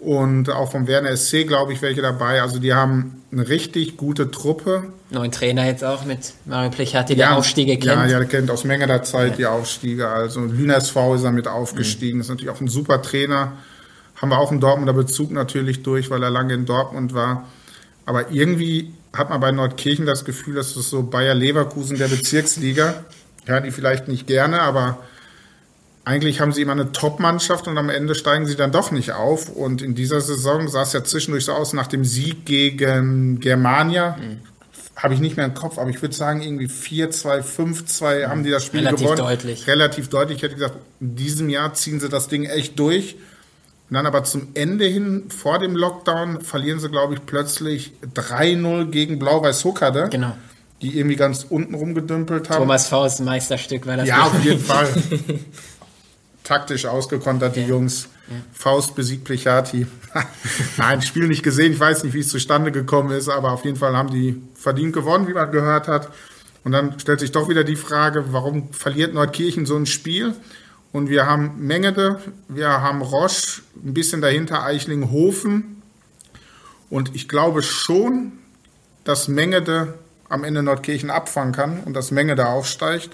[0.00, 2.42] und auch vom Werner SC, glaube ich, welche dabei.
[2.42, 4.84] Also die haben eine richtig gute Truppe.
[5.10, 7.84] Neuen Trainer jetzt auch mit Mario Plechati, der ja, Aufstiege kennt.
[7.84, 9.36] Ja, ja, der kennt aus Menge der Zeit ja.
[9.36, 10.08] die Aufstiege.
[10.08, 12.16] Also Lüner SV ist er mit aufgestiegen.
[12.16, 12.20] Mhm.
[12.20, 13.52] ist natürlich auch ein super Trainer.
[14.16, 17.48] Haben wir auch einen Dortmunder Bezug natürlich durch, weil er lange in Dortmund war.
[18.06, 23.04] Aber irgendwie hat man bei Nordkirchen das Gefühl, dass das so Bayer Leverkusen der Bezirksliga.
[23.46, 24.98] Ja, die vielleicht nicht gerne, aber
[26.04, 29.48] eigentlich haben sie immer eine Top-Mannschaft und am Ende steigen sie dann doch nicht auf.
[29.48, 34.16] Und in dieser Saison sah es ja zwischendurch so aus, nach dem Sieg gegen Germania,
[34.18, 34.40] mhm.
[34.96, 38.30] habe ich nicht mehr im Kopf, aber ich würde sagen, irgendwie 4-2, 5-2 mhm.
[38.30, 39.18] haben die das Spiel Relativ gewonnen.
[39.18, 39.66] Deutlich.
[39.66, 40.36] Relativ deutlich.
[40.38, 43.16] Ich hätte gesagt, in diesem Jahr ziehen sie das Ding echt durch.
[43.88, 48.86] Und dann aber zum Ende hin, vor dem Lockdown, verlieren sie, glaube ich, plötzlich 3-0
[48.86, 50.08] gegen Blau-Weiß Huckerde.
[50.10, 50.34] Genau
[50.82, 52.58] die irgendwie ganz unten rumgedümpelt haben.
[52.58, 54.06] Thomas Faust Meisterstück war das.
[54.06, 54.86] Ja, auf jeden Fall.
[56.44, 57.68] taktisch ausgekontert, die ja.
[57.68, 58.08] Jungs.
[58.28, 58.36] Ja.
[58.52, 59.86] Faust besiegt Plechati.
[60.76, 61.72] Nein, Spiel nicht gesehen.
[61.72, 64.92] Ich weiß nicht, wie es zustande gekommen ist, aber auf jeden Fall haben die verdient
[64.92, 66.10] gewonnen, wie man gehört hat.
[66.62, 70.34] Und dann stellt sich doch wieder die Frage, warum verliert Nordkirchen so ein Spiel?
[70.92, 75.82] Und wir haben Mengede, wir haben Roche, ein bisschen dahinter Eichlinghofen.
[76.88, 78.32] Und ich glaube schon,
[79.02, 79.94] dass Mengede
[80.28, 83.10] am Ende Nordkirchen abfangen kann und dass Mengede aufsteigt.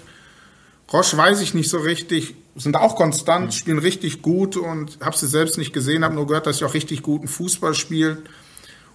[0.93, 3.51] Roche weiß ich nicht so richtig, sind auch konstant, mhm.
[3.51, 6.73] spielen richtig gut und habe sie selbst nicht gesehen, habe nur gehört, dass sie auch
[6.73, 8.19] richtig guten Fußball spielen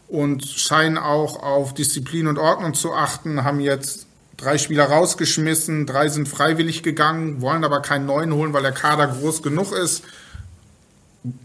[0.09, 6.09] und scheinen auch auf Disziplin und Ordnung zu achten, haben jetzt drei Spieler rausgeschmissen, drei
[6.09, 10.05] sind freiwillig gegangen, wollen aber keinen neuen holen, weil der Kader groß genug ist.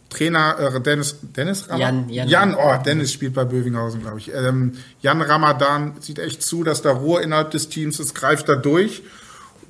[0.10, 2.28] Trainer äh, Dennis, Dennis Jan, Jan.
[2.28, 4.32] Jan, oh, Dennis spielt bei Bövinghausen, glaube ich.
[4.34, 8.56] Ähm, Jan Ramadan sieht echt zu, dass da Ruhe innerhalb des Teams ist, greift da
[8.56, 9.02] durch.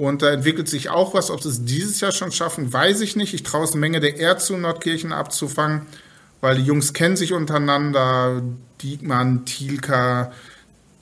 [0.01, 1.29] Und da entwickelt sich auch was.
[1.29, 3.35] Ob sie es dieses Jahr schon schaffen, weiß ich nicht.
[3.35, 5.83] Ich traue es Menge der R zu, Nordkirchen abzufangen,
[6.41, 8.41] weil die Jungs kennen sich untereinander.
[8.81, 10.31] Diekmann, Thielka,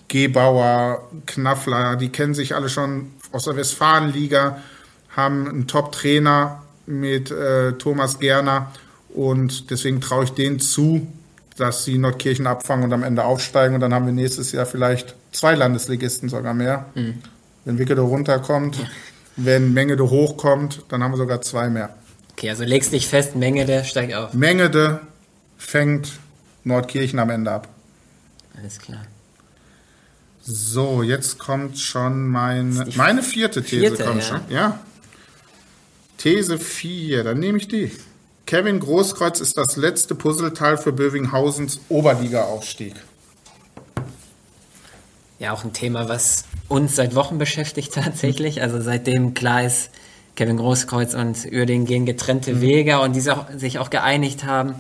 [0.10, 4.62] Gebauer, Knaffler, die kennen sich alle schon aus der Westfalenliga,
[5.16, 8.74] haben einen Top-Trainer mit äh, Thomas Gerner
[9.16, 11.08] und deswegen traue ich denen zu,
[11.56, 15.16] dass sie Nordkirchen abfangen und am Ende aufsteigen und dann haben wir nächstes Jahr vielleicht
[15.32, 16.88] zwei Landesligisten sogar mehr.
[16.96, 17.20] Mhm.
[17.66, 18.86] Wenn Wickede runterkommt, ja.
[19.36, 21.96] wenn Mengede hochkommt, dann haben wir sogar zwei mehr.
[22.32, 24.34] Okay, also legst dich fest, Mengede steigt auf.
[24.34, 25.02] Mengede
[25.58, 26.14] fängt
[26.64, 27.68] Nordkirchen am Ende ab.
[28.58, 29.02] Alles klar.
[30.42, 33.82] So, jetzt kommt schon mein, meine vierte These.
[33.82, 34.28] Vierte, kommt ja.
[34.28, 34.42] schon.
[34.50, 34.80] Ja.
[36.18, 37.92] These 4, dann nehme ich die.
[38.46, 42.96] Kevin Großkreuz ist das letzte Puzzleteil für Böwinghausens Oberliga-Aufstieg.
[45.40, 48.62] Ja, auch ein Thema, was uns seit Wochen beschäftigt tatsächlich.
[48.62, 49.90] Also seitdem klar ist,
[50.36, 52.62] Kevin Großkreuz und Uerdingen gehen getrennte mhm.
[52.62, 54.76] Wege und die sich auch geeinigt haben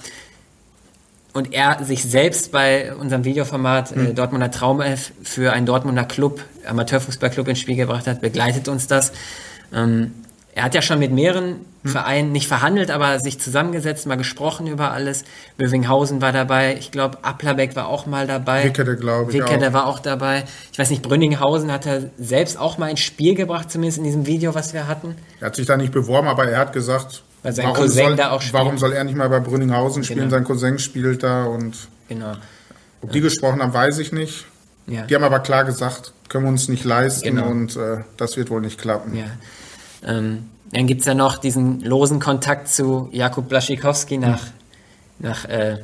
[1.33, 4.15] und er sich selbst bei unserem Videoformat äh, hm.
[4.15, 9.11] Dortmunder Traumelf für einen Dortmunder Club, Amateurfußballclub ins Spiel gebracht hat, begleitet uns das.
[9.73, 10.13] Ähm,
[10.59, 11.91] er hat ja schon mit mehreren hm.
[11.91, 15.23] Vereinen nicht verhandelt, aber sich zusammengesetzt, mal gesprochen über alles.
[15.55, 18.65] Bövinghausen war dabei, ich glaube, Applerbeck war auch mal dabei.
[18.65, 19.37] Wickede, glaube ich.
[19.37, 20.43] Wickede war auch dabei.
[20.73, 24.25] Ich weiß nicht, Brünninghausen hat er selbst auch mal ins Spiel gebracht, zumindest in diesem
[24.25, 25.15] Video, was wir hatten.
[25.39, 28.43] Er hat sich da nicht beworben, aber er hat gesagt, warum soll, auch.
[28.51, 30.19] Warum soll er nicht mal bei Brünninghausen spielen?
[30.19, 30.31] Genau.
[30.31, 31.87] Sein Cousin spielt da und.
[32.09, 32.33] Genau.
[33.01, 34.45] Ob die gesprochen haben, weiß ich nicht.
[34.87, 35.03] Ja.
[35.03, 37.47] Die haben aber klar gesagt, können wir uns nicht leisten genau.
[37.47, 39.15] und äh, das wird wohl nicht klappen.
[39.15, 39.27] Ja.
[40.05, 44.51] Ähm, dann gibt es ja noch diesen losen Kontakt zu Jakub Blaschikowski nach, hm.
[45.19, 45.77] nach äh,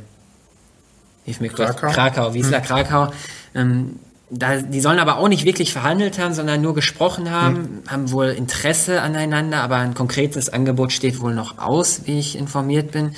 [1.49, 1.91] Krakau.
[1.91, 2.65] Krakau, Wiesla hm.
[2.65, 3.11] Krakau.
[3.55, 3.99] Ähm,
[4.29, 7.83] da, die sollen aber auch nicht wirklich verhandelt haben, sondern nur gesprochen haben, hm.
[7.87, 12.91] haben wohl Interesse aneinander, aber ein konkretes Angebot steht wohl noch aus, wie ich informiert
[12.91, 13.15] bin.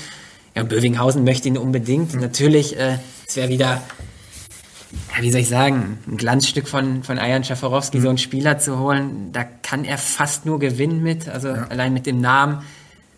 [0.56, 2.14] Ja, Bövinghausen möchte ihn unbedingt.
[2.14, 2.22] Hm.
[2.22, 3.82] Natürlich, äh, es wäre wieder,
[5.16, 8.04] ja, wie soll ich sagen, ein Glanzstück von, von Ayan Schaforowski, hm.
[8.04, 9.32] so einen Spieler zu holen.
[9.34, 11.68] Da kann er fast nur gewinnen mit, also ja.
[11.68, 12.64] allein mit dem Namen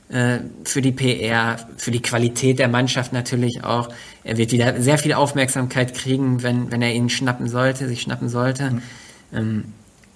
[0.09, 3.89] äh, für die PR, für die Qualität der Mannschaft natürlich auch.
[4.23, 8.29] Er wird wieder sehr viel Aufmerksamkeit kriegen, wenn, wenn er ihn schnappen sollte, sich schnappen
[8.29, 8.71] sollte.
[8.71, 8.81] Mhm.
[9.33, 9.63] Ähm,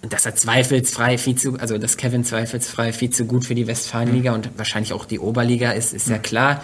[0.01, 3.67] und dass er zweifelsfrei viel zu, also dass Kevin zweifelsfrei viel zu gut für die
[3.67, 4.37] Westfalenliga mhm.
[4.37, 6.13] und wahrscheinlich auch die Oberliga ist, ist mhm.
[6.13, 6.63] ja klar.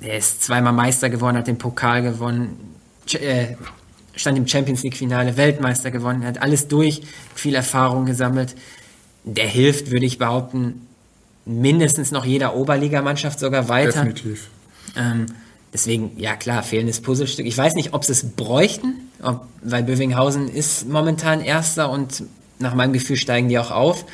[0.00, 2.74] Er ist zweimal Meister geworden, hat den Pokal gewonnen,
[3.12, 3.54] äh,
[4.14, 7.02] stand im Champions League Finale, Weltmeister gewonnen, hat alles durch,
[7.34, 8.54] viel Erfahrung gesammelt.
[9.24, 10.86] Der hilft, würde ich behaupten,
[11.44, 13.92] mindestens noch jeder Oberligamannschaft sogar weiter.
[13.92, 14.48] Definitiv.
[14.96, 15.26] Ähm,
[15.72, 17.46] deswegen, ja klar, fehlendes Puzzlestück.
[17.46, 22.24] Ich weiß nicht, ob sie es bräuchten, ob, weil Bövinghausen ist momentan Erster und
[22.58, 24.04] nach meinem Gefühl steigen die auch auf.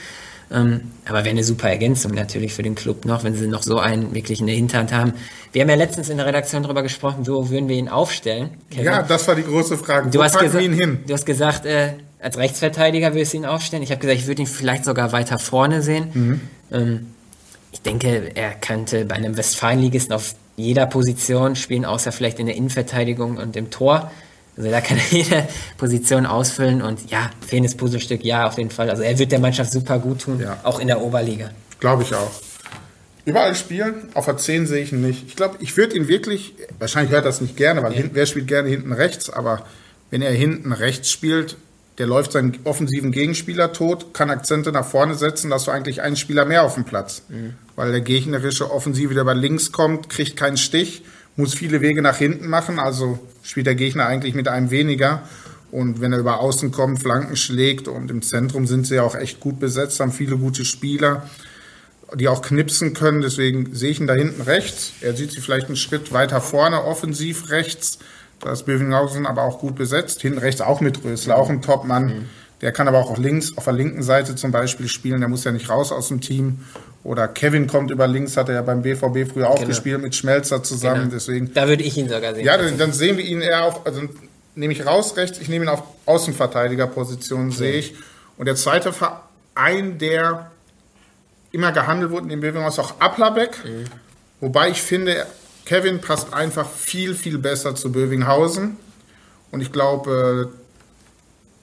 [0.50, 3.78] Ähm, aber wäre eine super Ergänzung natürlich für den Club noch, wenn sie noch so
[3.78, 5.12] einen wirklich in der Hinterhand haben.
[5.52, 8.50] Wir haben ja letztens in der Redaktion darüber gesprochen, wo würden wir ihn aufstellen.
[8.70, 8.84] Kevin?
[8.84, 10.10] Ja, das war die große Frage.
[10.10, 11.00] Du wo hast wir ihn hin?
[11.06, 13.82] Du hast gesagt, äh, als Rechtsverteidiger würdest du ihn aufstellen.
[13.82, 16.10] Ich habe gesagt, ich würde ihn vielleicht sogar weiter vorne sehen.
[16.14, 16.40] Mhm.
[16.70, 17.06] Ähm,
[17.72, 22.56] ich denke, er könnte bei einem Westfalenligisten auf jeder Position spielen, außer vielleicht in der
[22.56, 24.10] Innenverteidigung und im Tor.
[24.56, 28.90] Also da kann er jede Position ausfüllen und ja, fehlendes Puzzlestück, ja, auf jeden Fall.
[28.90, 30.58] Also er wird der Mannschaft super gut tun, ja.
[30.62, 31.50] auch in der Oberliga.
[31.80, 32.30] Glaube ich auch.
[33.24, 35.24] Überall spielen, auf der 10 sehe ich ihn nicht.
[35.26, 38.04] Ich glaube, ich würde ihn wirklich, wahrscheinlich hört das nicht gerne, weil ja.
[38.12, 39.66] wer spielt gerne hinten rechts, aber
[40.10, 41.56] wenn er hinten rechts spielt,
[41.98, 46.02] der läuft seinen offensiven Gegenspieler tot, kann Akzente nach vorne setzen, da hast du eigentlich
[46.02, 47.22] einen Spieler mehr auf dem Platz.
[47.28, 47.54] Mhm.
[47.74, 51.02] Weil der gegnerische Offensive, der bei links kommt, kriegt keinen Stich,
[51.36, 55.22] muss viele Wege nach hinten machen, also spielt der Gegner eigentlich mit einem weniger.
[55.70, 59.14] Und wenn er über außen kommt, Flanken schlägt und im Zentrum sind sie ja auch
[59.14, 61.28] echt gut besetzt, haben viele gute Spieler,
[62.14, 63.20] die auch knipsen können.
[63.20, 64.92] Deswegen sehe ich ihn da hinten rechts.
[65.00, 67.98] Er sieht sie vielleicht einen Schritt weiter vorne, offensiv rechts
[68.40, 70.20] da ist Bövinghausen aber auch gut besetzt.
[70.20, 72.06] Hinten rechts auch mit Rösler, auch ein Topmann.
[72.06, 72.24] Mhm.
[72.60, 75.20] Der kann aber auch links, auf der linken Seite zum Beispiel spielen.
[75.20, 76.60] Der muss ja nicht raus aus dem Team.
[77.06, 79.68] Oder Kevin kommt über links, hat er ja beim BVB früher auch genau.
[79.68, 81.02] gespielt mit Schmelzer zusammen.
[81.02, 81.14] Genau.
[81.14, 82.44] Deswegen, da würde ich ihn sogar sehen.
[82.44, 84.02] Ja, dann, dann sehen wir ihn eher auf, also
[84.56, 87.56] nehme ich raus rechts, ich nehme ihn auf Außenverteidigerposition, okay.
[87.56, 87.94] sehe ich.
[88.36, 90.50] Und der zweite Verein, der
[91.52, 93.64] immer gehandelt wurde in dem Bövinghausen, ist auch Applerbeck.
[93.64, 93.84] Mhm.
[94.40, 95.26] Wobei ich finde,
[95.64, 98.78] Kevin passt einfach viel, viel besser zu Bövinghausen.
[99.52, 100.50] Und ich glaube,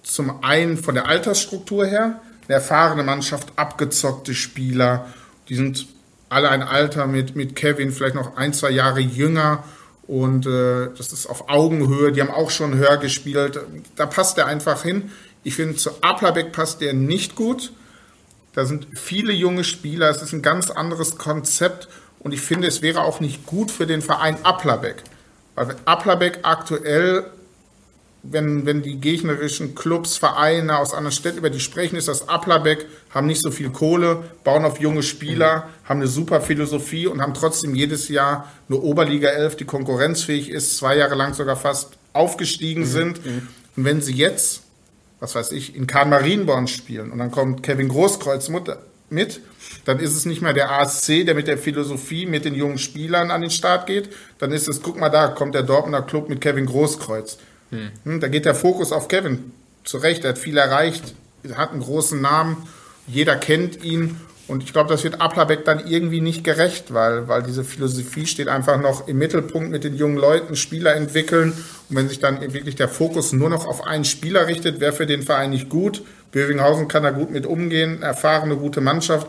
[0.03, 5.07] zum einen von der Altersstruktur her, eine erfahrene Mannschaft, abgezockte Spieler,
[5.49, 5.87] die sind
[6.29, 9.63] alle ein Alter mit, mit Kevin, vielleicht noch ein, zwei Jahre jünger
[10.07, 13.59] und äh, das ist auf Augenhöhe, die haben auch schon höher gespielt,
[13.95, 15.11] da passt er einfach hin.
[15.43, 17.71] Ich finde, zu Aplabeck passt der nicht gut.
[18.53, 21.87] Da sind viele junge Spieler, es ist ein ganz anderes Konzept
[22.19, 25.03] und ich finde, es wäre auch nicht gut für den Verein Aplabeck.
[25.55, 27.25] Weil Aplabeck aktuell,
[28.23, 32.85] wenn, wenn die gegnerischen Clubs, Vereine aus anderen Städten über die sprechen, ist das Aplabeck,
[33.09, 35.89] haben nicht so viel Kohle, bauen auf junge Spieler, mhm.
[35.89, 40.77] haben eine super Philosophie und haben trotzdem jedes Jahr eine Oberliga 11, die konkurrenzfähig ist,
[40.77, 42.87] zwei Jahre lang sogar fast aufgestiegen mhm.
[42.87, 43.25] sind.
[43.25, 43.47] Mhm.
[43.75, 44.63] Und wenn sie jetzt
[45.23, 49.39] was weiß ich, in Kahn Marienborn spielen und dann kommt Kevin Großkreuz mit,
[49.85, 53.31] dann ist es nicht mehr der ASC, der mit der Philosophie, mit den jungen Spielern
[53.31, 54.09] an den Start geht,
[54.39, 57.37] dann ist es, guck mal da, kommt der Dortmunder Club mit Kevin Großkreuz.
[57.73, 57.91] Hm.
[58.03, 59.51] hm da geht der Fokus auf Kevin.
[59.83, 61.13] Zu Recht, er hat viel erreicht,
[61.55, 62.55] hat einen großen Namen,
[63.05, 64.15] jeder kennt ihn
[64.47, 68.49] und ich glaube, das wird Aplabeck dann irgendwie nicht gerecht, weil, weil diese Philosophie steht
[68.49, 71.53] einfach noch im Mittelpunkt mit den jungen Leuten, Spieler entwickeln.
[71.89, 75.05] Und wenn sich dann wirklich der Fokus nur noch auf einen Spieler richtet, wäre für
[75.05, 76.03] den Verein nicht gut.
[76.33, 79.27] Bövinghausen kann da gut mit umgehen, erfahrene, gute Mannschaft,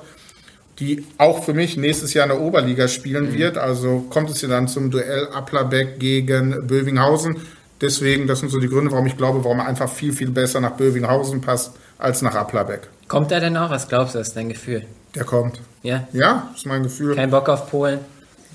[0.80, 3.34] die auch für mich nächstes Jahr in der Oberliga spielen mhm.
[3.34, 3.56] wird.
[3.56, 7.36] Also kommt es hier dann zum Duell Aplabeck gegen Bövinghausen.
[7.80, 10.60] Deswegen, das sind so die Gründe, warum ich glaube, warum er einfach viel, viel besser
[10.60, 12.88] nach Bövinghausen passt als nach Aplabeck.
[13.08, 13.70] Kommt er denn auch?
[13.70, 14.86] Was glaubst du, ist dein Gefühl?
[15.14, 15.60] Der kommt.
[15.82, 16.08] Ja?
[16.12, 17.14] Ja, ist mein Gefühl.
[17.14, 18.00] Kein Bock auf Polen?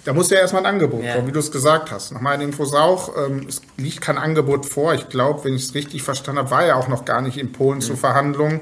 [0.05, 1.15] Da muss ja erstmal ein Angebot ja.
[1.15, 2.11] kommen, wie du es gesagt hast.
[2.13, 4.93] Nach meinen Infos auch, ähm, es liegt kein Angebot vor.
[4.93, 7.51] Ich glaube, wenn ich es richtig verstanden habe, war er auch noch gar nicht in
[7.51, 7.83] Polen mhm.
[7.83, 8.61] zur Verhandlung.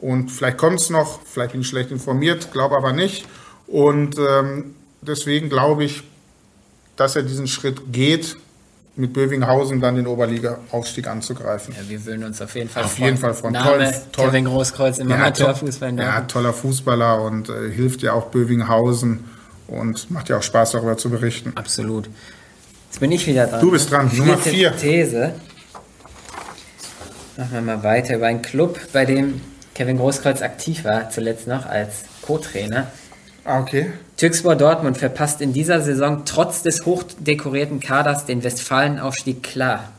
[0.00, 3.26] Und vielleicht kommt es noch, vielleicht bin ich schlecht informiert, glaube aber nicht.
[3.66, 6.02] Und ähm, deswegen glaube ich,
[6.96, 8.36] dass er diesen Schritt geht,
[8.96, 11.74] mit Bövinghausen dann den Oberliga-Aufstieg anzugreifen.
[11.74, 13.02] Ja, wir würden uns auf jeden Fall auf freuen.
[13.02, 13.52] Auf jeden Fall freuen.
[13.54, 15.94] Name, toll, Kevin Großkreuz im ja, Amateurfußball.
[15.96, 19.24] Ja, toller Fußballer und äh, hilft ja auch Bövinghausen
[19.68, 21.52] und macht ja auch Spaß darüber zu berichten.
[21.54, 22.10] Absolut.
[22.88, 23.60] Jetzt bin ich wieder dran.
[23.60, 24.76] Du bist dran, Nummer vier.
[24.76, 25.34] These.
[27.36, 29.40] Machen wir mal weiter über einen Club, bei dem
[29.74, 32.88] Kevin Großkreuz aktiv war, zuletzt noch als Co-Trainer.
[33.44, 33.92] Ah, okay.
[34.16, 39.92] Türkspor Dortmund verpasst in dieser Saison trotz des hochdekorierten Kaders den Westfalenaufstieg klar.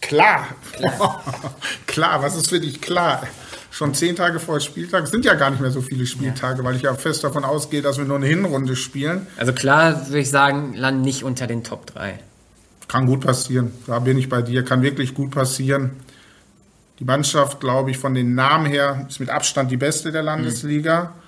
[0.00, 0.48] Klar.
[0.72, 1.22] Klar.
[1.86, 3.22] klar, was ist für dich klar?
[3.70, 5.04] Schon zehn Tage vor Spieltag.
[5.04, 6.64] Es sind ja gar nicht mehr so viele Spieltage, ja.
[6.64, 9.26] weil ich ja fest davon ausgehe, dass wir nur eine Hinrunde spielen.
[9.36, 12.18] Also klar, würde ich sagen, landen nicht unter den Top 3.
[12.88, 13.72] Kann gut passieren.
[13.86, 14.64] Da bin ich bei dir.
[14.64, 15.90] Kann wirklich gut passieren.
[16.98, 21.04] Die Mannschaft, glaube ich, von den Namen her ist mit Abstand die beste der Landesliga.
[21.04, 21.19] Mhm.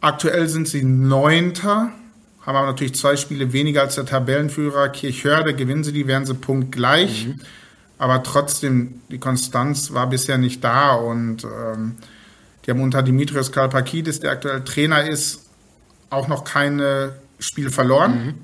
[0.00, 1.90] Aktuell sind sie Neunter,
[2.42, 5.54] haben aber natürlich zwei Spiele weniger als der Tabellenführer Kirchhörde.
[5.54, 7.26] Gewinnen sie die, wären sie punktgleich.
[7.26, 7.40] Mhm.
[7.98, 11.96] Aber trotzdem, die Konstanz war bisher nicht da und ähm,
[12.64, 15.46] die haben unter Dimitrios Kalpakidis, der aktuell Trainer ist,
[16.10, 18.26] auch noch keine Spiele verloren.
[18.26, 18.34] Mhm.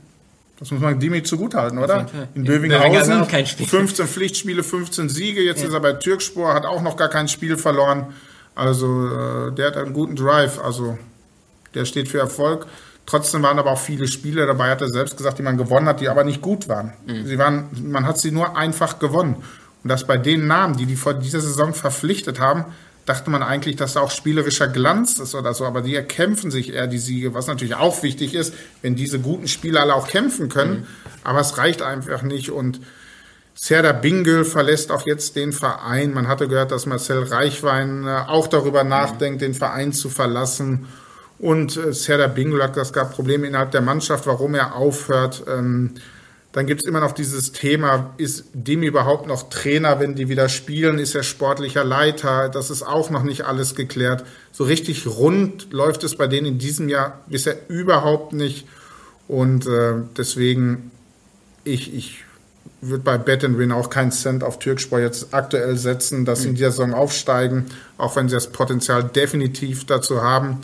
[0.58, 2.06] Das muss man Dimi zugutehalten, oder?
[2.34, 5.42] In Bövinghausen 15 Pflichtspiele, 15 Siege.
[5.42, 5.68] Jetzt ja.
[5.68, 8.14] ist er bei Türkspor, hat auch noch gar kein Spiel verloren.
[8.54, 10.60] Also äh, der hat einen guten Drive.
[10.60, 10.96] Also
[11.74, 12.66] der steht für Erfolg.
[13.06, 16.00] Trotzdem waren aber auch viele Spiele dabei, hat er selbst gesagt, die man gewonnen hat,
[16.00, 16.92] die aber nicht gut waren.
[17.06, 17.26] Mhm.
[17.26, 19.36] Sie waren, man hat sie nur einfach gewonnen.
[19.82, 22.64] Und dass bei den Namen, die die vor dieser Saison verpflichtet haben,
[23.04, 26.72] dachte man eigentlich, dass da auch spielerischer Glanz ist oder so, aber die erkämpfen sich
[26.72, 30.48] eher die Siege, was natürlich auch wichtig ist, wenn diese guten Spieler alle auch kämpfen
[30.48, 30.86] können, mhm.
[31.22, 32.80] aber es reicht einfach nicht und
[33.56, 36.12] Serda Bingel verlässt auch jetzt den Verein.
[36.12, 38.90] Man hatte gehört, dass Marcel Reichwein äh, auch darüber mhm.
[38.90, 40.88] nachdenkt, den Verein zu verlassen.
[41.38, 45.44] Und äh, Serdar Bingel hat das gab Probleme innerhalb der Mannschaft, warum er aufhört.
[45.48, 45.94] Ähm,
[46.54, 50.48] dann gibt es immer noch dieses Thema, ist Demi überhaupt noch Trainer, wenn die wieder
[50.48, 51.00] spielen?
[51.00, 52.48] Ist er sportlicher Leiter?
[52.48, 54.24] Das ist auch noch nicht alles geklärt.
[54.52, 58.68] So richtig rund läuft es bei denen in diesem Jahr bisher überhaupt nicht.
[59.26, 60.92] Und äh, deswegen,
[61.64, 62.24] ich, ich
[62.80, 66.54] würde bei Bet Win auch keinen Cent auf Türkspor jetzt aktuell setzen, dass sie in
[66.54, 67.66] dieser Saison aufsteigen,
[67.98, 70.60] auch wenn sie das Potenzial definitiv dazu haben.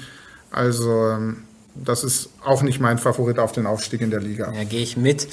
[0.50, 4.52] Also ähm, das ist auch nicht mein Favorit auf den Aufstieg in der Liga.
[4.52, 5.28] Ja, gehe ich mit.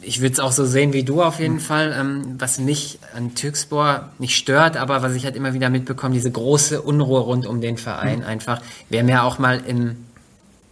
[0.00, 1.60] Ich würde es auch so sehen wie du auf jeden mhm.
[1.60, 1.94] Fall.
[1.98, 6.30] Ähm, was mich an Türkspor nicht stört, aber was ich halt immer wieder mitbekomme, diese
[6.30, 8.26] große Unruhe rund um den Verein mhm.
[8.26, 8.62] einfach.
[8.88, 9.96] Wir haben ja auch mal im,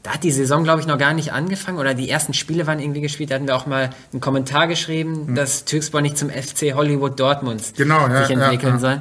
[0.03, 2.79] da hat die Saison, glaube ich, noch gar nicht angefangen oder die ersten Spiele waren
[2.79, 3.31] irgendwie gespielt.
[3.31, 5.35] Da hatten wir auch mal einen Kommentar geschrieben, mhm.
[5.35, 9.01] dass Türkspor nicht zum FC Hollywood Dortmund genau, sich ja, entwickeln ja, ja.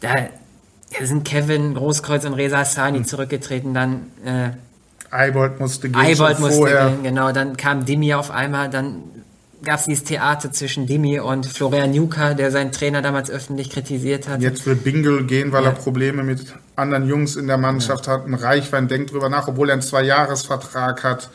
[0.00, 0.28] Da,
[0.90, 3.04] ja, sind Kevin Großkreuz und Reza Sani hm.
[3.04, 4.50] zurückgetreten, dann äh,
[5.10, 6.00] Eibold musste gehen.
[6.00, 6.90] Eibold musste vorher.
[6.90, 7.32] gehen, genau.
[7.32, 9.02] Dann kam Dimi auf einmal, dann
[9.62, 14.28] gab es dieses Theater zwischen Dimi und Florian Juka, der seinen Trainer damals öffentlich kritisiert
[14.28, 14.40] hat.
[14.40, 15.70] Jetzt will Bingle gehen, weil ja.
[15.70, 18.14] er Probleme mit anderen Jungs in der Mannschaft ja.
[18.14, 18.26] hat.
[18.26, 21.30] Ein Reichwein denkt drüber nach, obwohl er einen Zweijahresvertrag hat.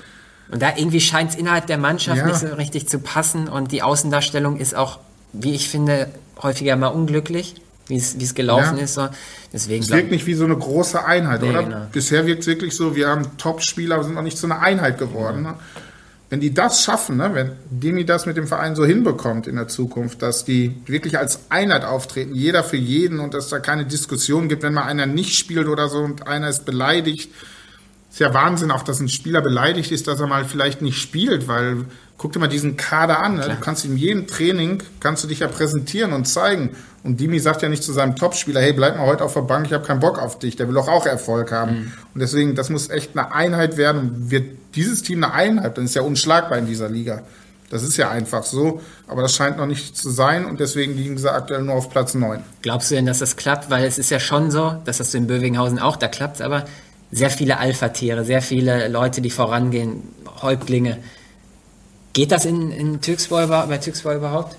[0.51, 2.27] Und da irgendwie scheint es innerhalb der Mannschaft ja.
[2.27, 4.99] nicht so richtig zu passen und die Außendarstellung ist auch,
[5.31, 6.09] wie ich finde,
[6.41, 7.55] häufiger mal unglücklich,
[7.87, 8.93] wie es gelaufen ist.
[8.93, 9.09] So.
[9.51, 11.63] Deswegen es wirkt nicht wie so eine große Einheit, nee, oder?
[11.63, 11.87] Genau.
[11.91, 14.97] Bisher wirkt es wirklich so, wir haben Top-Spieler, aber sind noch nicht zu einer Einheit
[14.97, 15.43] geworden.
[15.43, 15.55] Ne?
[16.33, 19.67] wenn die das schaffen, ne, wenn Demi das mit dem Verein so hinbekommt in der
[19.67, 24.49] Zukunft, dass die wirklich als Einheit auftreten, jeder für jeden und dass da keine Diskussion
[24.49, 27.29] gibt, wenn mal einer nicht spielt oder so und einer ist beleidigt.
[28.13, 31.47] Ist ja Wahnsinn auch, dass ein Spieler beleidigt ist, dass er mal vielleicht nicht spielt,
[31.47, 31.85] weil
[32.19, 33.37] guck dir mal diesen Kader an.
[33.37, 33.49] Ne?
[33.49, 36.75] Du kannst in jedem Training, kannst du dich ja präsentieren und zeigen.
[37.01, 39.65] Und Dimi sagt ja nicht zu seinem Topspieler, hey, bleib mal heute auf der Bank,
[39.65, 40.55] ich habe keinen Bock auf dich.
[40.55, 41.71] Der will doch auch Erfolg haben.
[41.71, 41.93] Mhm.
[42.13, 44.01] Und deswegen, das muss echt eine Einheit werden.
[44.01, 44.45] Und wird
[44.75, 47.23] dieses Team eine Einheit, dann ist ja unschlagbar in dieser Liga.
[47.71, 51.17] Das ist ja einfach so, aber das scheint noch nicht zu sein und deswegen liegen
[51.17, 52.43] sie aktuell nur auf Platz 9.
[52.61, 53.71] Glaubst du denn, dass das klappt?
[53.71, 56.65] Weil es ist ja schon so, dass das in Bövinghausen auch, da klappt aber
[57.13, 60.01] sehr viele Alpha-Tiere, sehr viele Leute, die vorangehen,
[60.41, 60.97] Häuptlinge.
[62.13, 64.55] Geht das in, in Türkspor, bei Türkspor überhaupt?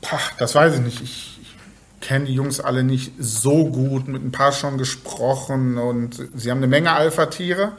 [0.00, 1.02] Pah, das weiß ich nicht.
[1.02, 1.56] Ich, ich
[2.00, 6.58] kenne die Jungs alle nicht so gut, mit ein paar schon gesprochen und sie haben
[6.58, 7.72] eine Menge Alpha-Tiere.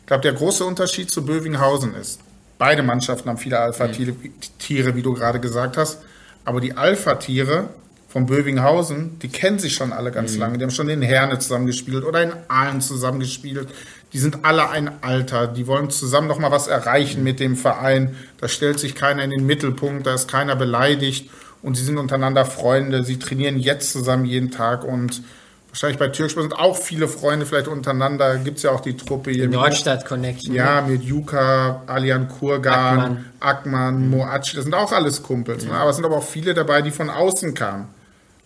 [0.00, 2.20] Ich glaube, der große Unterschied zu Bövinghausen ist,
[2.58, 6.00] beide Mannschaften haben viele Alpha-Tiere, wie du gerade gesagt hast,
[6.44, 7.68] aber die Alpha-Tiere
[8.16, 10.40] von Bövinghausen, die kennen sich schon alle ganz mhm.
[10.40, 10.56] lange.
[10.56, 13.68] Die haben schon in Herne zusammengespielt oder in Aalen zusammengespielt.
[14.14, 15.46] Die sind alle ein Alter.
[15.46, 17.24] Die wollen zusammen noch mal was erreichen mhm.
[17.24, 18.16] mit dem Verein.
[18.40, 21.28] Da stellt sich keiner in den Mittelpunkt, da ist keiner beleidigt
[21.60, 23.04] und sie sind untereinander Freunde.
[23.04, 25.20] Sie trainieren jetzt zusammen jeden Tag und
[25.68, 28.38] wahrscheinlich bei Türkspor sind auch viele Freunde vielleicht untereinander.
[28.38, 29.46] Gibt es ja auch die Truppe hier.
[29.46, 30.54] Die Nordstadt Connection.
[30.54, 34.10] Ja, mit Juka, Alian Kurgan, Ackmann, Ackmann mhm.
[34.12, 34.54] Moac.
[34.54, 35.66] Das sind auch alles Kumpels.
[35.66, 35.74] Ne?
[35.74, 37.94] Aber es sind aber auch viele dabei, die von außen kamen.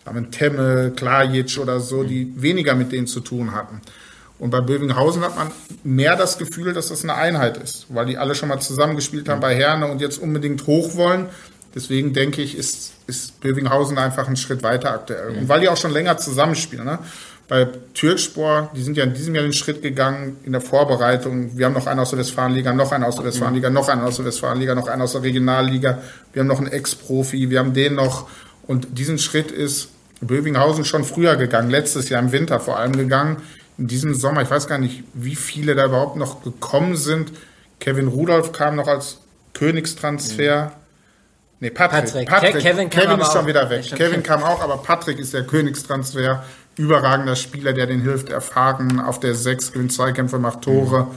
[0.05, 3.81] Da haben Temme, Klajic oder so, die weniger mit denen zu tun hatten.
[4.39, 5.51] Und bei Bövinghausen hat man
[5.85, 9.41] mehr das Gefühl, dass das eine Einheit ist, weil die alle schon mal zusammengespielt haben
[9.41, 11.27] bei Herne und jetzt unbedingt hoch wollen.
[11.75, 15.37] Deswegen denke ich, ist, ist Bövinghausen einfach einen Schritt weiter aktuell.
[15.37, 16.87] Und weil die auch schon länger zusammenspielen.
[16.87, 16.99] Ne?
[17.49, 21.57] Bei Türkspor, die sind ja in diesem Jahr den Schritt gegangen in der Vorbereitung.
[21.59, 24.17] Wir haben noch einen aus der Westfalenliga, noch einen aus der Westfalenliga, noch einen aus
[24.17, 25.99] der Westfalenliga, noch einen aus der Regionalliga.
[26.33, 28.29] Wir haben noch einen Ex-Profi, wir haben den noch.
[28.71, 29.89] Und diesen Schritt ist
[30.21, 33.39] Bövinghausen schon früher gegangen, letztes Jahr im Winter vor allem gegangen.
[33.79, 37.33] In diesem Sommer, ich weiß gar nicht, wie viele da überhaupt noch gekommen sind.
[37.81, 39.19] Kevin Rudolph kam noch als
[39.55, 40.67] Königstransfer.
[40.67, 40.71] Mhm.
[41.59, 42.05] Nee, Patrick.
[42.05, 42.29] Patrick.
[42.29, 42.63] Patrick.
[42.63, 43.87] Kevin, Kevin ist schon wieder weg.
[43.97, 46.45] Kevin kam auch, aber Patrick ist der Königstransfer.
[46.77, 49.01] Überragender Spieler, der den hilft, erfahren.
[49.01, 51.07] Auf der 6 gewinnt Zweikämpfe, macht Tore.
[51.07, 51.11] Mhm.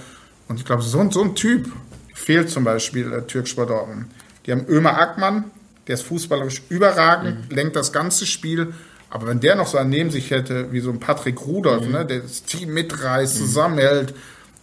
[0.48, 1.72] Und ich glaube, so, so ein Typ
[2.16, 4.08] fehlt zum Beispiel äh, Türkspor Dortmund.
[4.48, 5.52] Die haben Ömer Ackmann,
[5.88, 7.56] der ist fußballerisch überragend, mhm.
[7.56, 8.74] lenkt das ganze Spiel.
[9.10, 11.92] Aber wenn der noch so neben sich hätte, wie so ein Patrick Rudolph, mhm.
[11.92, 13.46] ne, der das Team mitreißt, mhm.
[13.46, 14.14] zusammenhält,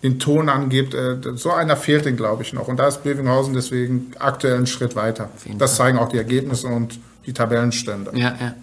[0.02, 0.94] den Ton angibt.
[0.94, 2.68] Äh, so einer fehlt den, glaube ich, noch.
[2.68, 5.30] Und da ist Bövinghausen deswegen aktuell einen Schritt weiter.
[5.58, 8.12] Das zeigen auch die Ergebnisse und die Tabellenstände.
[8.14, 8.54] Ja, ja.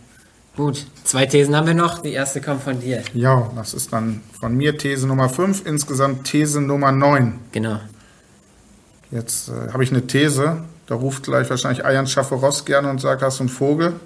[0.55, 1.99] Gut, zwei Thesen haben wir noch.
[1.99, 3.03] Die erste kommt von dir.
[3.13, 7.39] Ja, das ist dann von mir These Nummer 5, insgesamt These Nummer 9.
[7.51, 7.79] Genau.
[9.11, 13.21] Jetzt äh, habe ich eine These, da ruft gleich wahrscheinlich Ayan Schafferos gerne und sagt,
[13.21, 13.99] hast du einen Vogel?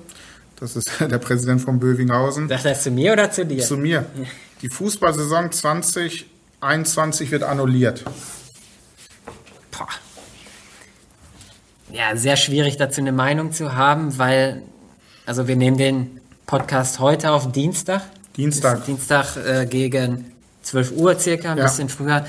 [0.60, 2.50] Das ist der Präsident von Bövinghausen.
[2.50, 3.64] Sagt er zu mir oder zu dir?
[3.64, 4.06] Zu mir.
[4.62, 6.28] Die Fußballsaison 20
[6.62, 8.04] 21 wird annulliert.
[9.72, 9.88] Boah.
[11.92, 14.62] Ja, sehr schwierig dazu eine Meinung zu haben, weil,
[15.26, 18.04] also wir nehmen den Podcast heute auf Dienstag.
[18.38, 18.86] Dienstag.
[18.86, 21.64] Dienstag äh, gegen 12 Uhr circa, ein ja.
[21.64, 22.26] bisschen früher.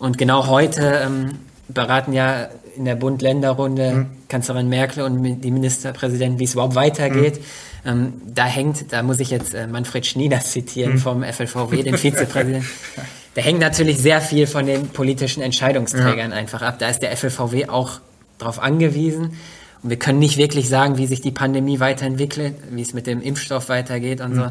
[0.00, 4.06] Und genau heute ähm, beraten ja in der Bund-Länder-Runde mhm.
[4.28, 7.38] Kanzlerin Merkel und die Ministerpräsidenten, wie es überhaupt weitergeht.
[7.38, 7.44] Mhm.
[7.84, 10.98] Ähm, da hängt, da muss ich jetzt äh, Manfred Schnieder zitieren mhm.
[10.98, 12.68] vom FLVW, den Vizepräsidenten.
[13.34, 16.36] da hängt natürlich sehr viel von den politischen Entscheidungsträgern ja.
[16.36, 16.78] einfach ab.
[16.78, 18.00] Da ist der FLVW auch
[18.38, 19.36] darauf angewiesen.
[19.82, 23.20] Und wir können nicht wirklich sagen, wie sich die Pandemie weiterentwickelt, wie es mit dem
[23.20, 24.36] Impfstoff weitergeht und mhm.
[24.36, 24.46] so.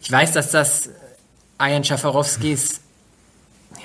[0.00, 0.90] Ich weiß, dass das
[1.58, 2.80] Ayan Schafarowskis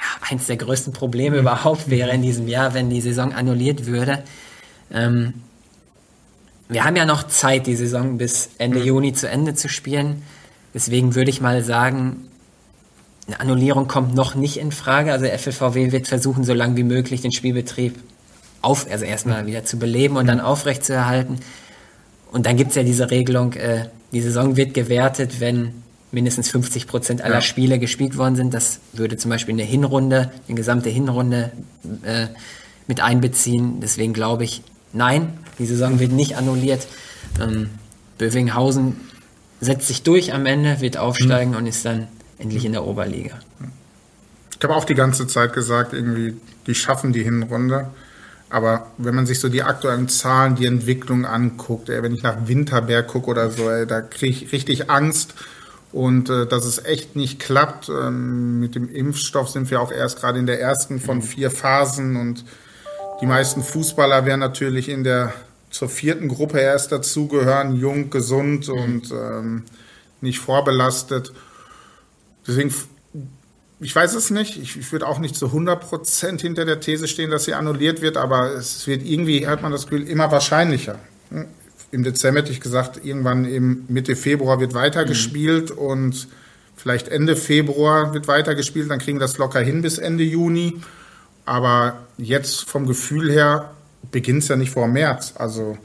[0.03, 1.41] ja, eins der größten Probleme mhm.
[1.43, 4.23] überhaupt wäre in diesem Jahr, wenn die Saison annulliert würde.
[4.91, 5.33] Ähm,
[6.69, 8.85] wir haben ja noch Zeit, die Saison bis Ende mhm.
[8.85, 10.23] Juni zu Ende zu spielen.
[10.73, 12.27] Deswegen würde ich mal sagen,
[13.27, 15.11] eine Annullierung kommt noch nicht in Frage.
[15.11, 17.95] Also der FLVW wird versuchen, so lange wie möglich den Spielbetrieb
[18.61, 21.39] auf, also erstmal wieder zu beleben und dann aufrechtzuerhalten.
[22.31, 25.82] Und dann gibt es ja diese Regelung, äh, die Saison wird gewertet, wenn
[26.13, 27.41] mindestens 50 Prozent aller ja.
[27.41, 28.53] Spiele gespielt worden sind.
[28.53, 31.51] Das würde zum Beispiel eine Hinrunde, eine gesamte Hinrunde
[32.03, 32.27] äh,
[32.87, 33.79] mit einbeziehen.
[33.81, 34.61] Deswegen glaube ich,
[34.93, 36.87] nein, die Saison wird nicht annulliert.
[37.41, 37.71] Ähm,
[38.17, 38.95] Bövinghausen
[39.59, 41.57] setzt sich durch am Ende, wird aufsteigen mhm.
[41.57, 42.07] und ist dann
[42.37, 43.39] endlich in der Oberliga.
[44.57, 46.35] Ich habe auch die ganze Zeit gesagt, irgendwie,
[46.67, 47.87] die schaffen die Hinrunde.
[48.49, 52.47] Aber wenn man sich so die aktuellen Zahlen, die Entwicklung anguckt, ey, wenn ich nach
[52.47, 55.33] Winterberg gucke oder so, ey, da kriege ich richtig Angst.
[55.93, 57.87] Und äh, dass es echt nicht klappt.
[57.87, 61.21] Ähm, mit dem Impfstoff sind wir auch erst gerade in der ersten von mhm.
[61.21, 62.17] vier Phasen.
[62.17, 62.43] Und
[63.21, 65.33] die meisten Fußballer werden natürlich in der
[65.69, 68.73] zur vierten Gruppe erst dazugehören, jung, gesund mhm.
[68.73, 69.63] und ähm,
[70.19, 71.31] nicht vorbelastet.
[72.45, 72.73] Deswegen
[73.83, 74.57] ich weiß es nicht.
[74.57, 78.17] Ich, ich würde auch nicht zu 100% hinter der These stehen, dass sie annulliert wird,
[78.17, 80.99] aber es wird irgendwie, hat man das Gefühl, immer wahrscheinlicher.
[81.93, 85.77] Im Dezember hätte ich gesagt, irgendwann im Mitte Februar wird weitergespielt mhm.
[85.77, 86.27] und
[86.75, 90.81] vielleicht Ende Februar wird weitergespielt, dann kriegen wir das locker hin bis Ende Juni.
[91.45, 93.75] Aber jetzt vom Gefühl her
[94.11, 95.33] beginnt es ja nicht vor März.
[95.35, 95.77] Also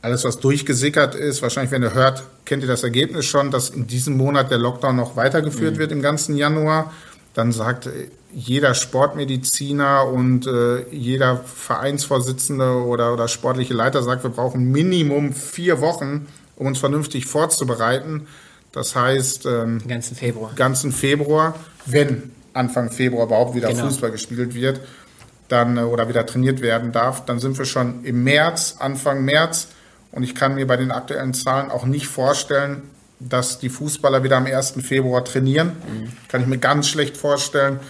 [0.00, 3.86] alles, was durchgesickert ist, wahrscheinlich, wenn ihr hört, kennt ihr das Ergebnis schon, dass in
[3.86, 5.78] diesem Monat der Lockdown noch weitergeführt mhm.
[5.78, 6.90] wird im ganzen Januar.
[7.34, 7.88] Dann sagt
[8.34, 15.80] jeder Sportmediziner und äh, jeder Vereinsvorsitzende oder, oder sportliche Leiter sagt, wir brauchen Minimum vier
[15.80, 16.26] Wochen,
[16.56, 18.26] um uns vernünftig vorzubereiten.
[18.72, 20.52] Das heißt, ähm, ganzen Februar.
[20.56, 21.54] Ganzen Februar,
[21.84, 23.84] wenn Anfang Februar überhaupt wieder genau.
[23.84, 24.80] Fußball gespielt wird,
[25.48, 29.68] dann äh, oder wieder trainiert werden darf, dann sind wir schon im März, Anfang März
[30.10, 32.82] und ich kann mir bei den aktuellen Zahlen auch nicht vorstellen,
[33.28, 34.74] dass die Fußballer wieder am 1.
[34.82, 35.68] Februar trainieren.
[35.68, 36.12] Mhm.
[36.28, 37.80] Kann ich mir ganz schlecht vorstellen.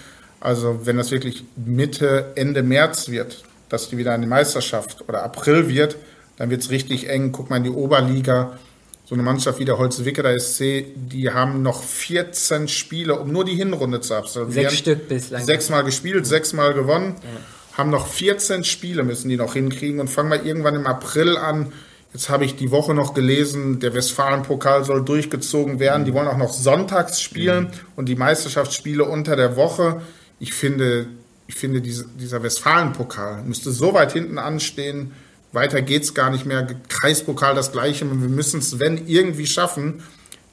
[0.41, 5.69] Also wenn das wirklich Mitte, Ende März wird, dass die wieder eine Meisterschaft oder April
[5.69, 5.97] wird,
[6.37, 7.33] dann wird es richtig eng.
[7.33, 8.59] Guck mal in die Oberliga.
[9.05, 13.55] So eine Mannschaft wie der Holzwickerer SC, die haben noch 14 Spiele, um nur die
[13.55, 14.71] Hinrunde zu absolvieren.
[14.71, 15.45] Sechs Stück bislang.
[15.45, 17.17] Sechsmal gespielt, sechsmal gewonnen.
[17.23, 17.79] Ja.
[17.79, 21.73] Haben noch 14 Spiele, müssen die noch hinkriegen und fangen mal irgendwann im April an,
[22.13, 26.05] Jetzt habe ich die Woche noch gelesen, der Westfalen-Pokal soll durchgezogen werden.
[26.05, 27.71] Die wollen auch noch sonntags spielen mhm.
[27.97, 30.03] und die Meisterschaftsspiele unter der Woche.
[30.39, 31.07] Ich finde,
[31.47, 35.13] ich finde diese, dieser Westfalen-Pokal müsste so weit hinten anstehen.
[35.53, 36.67] Weiter geht's gar nicht mehr.
[36.89, 38.05] Kreispokal das gleiche.
[38.05, 40.03] Wir müssen es, wenn irgendwie schaffen,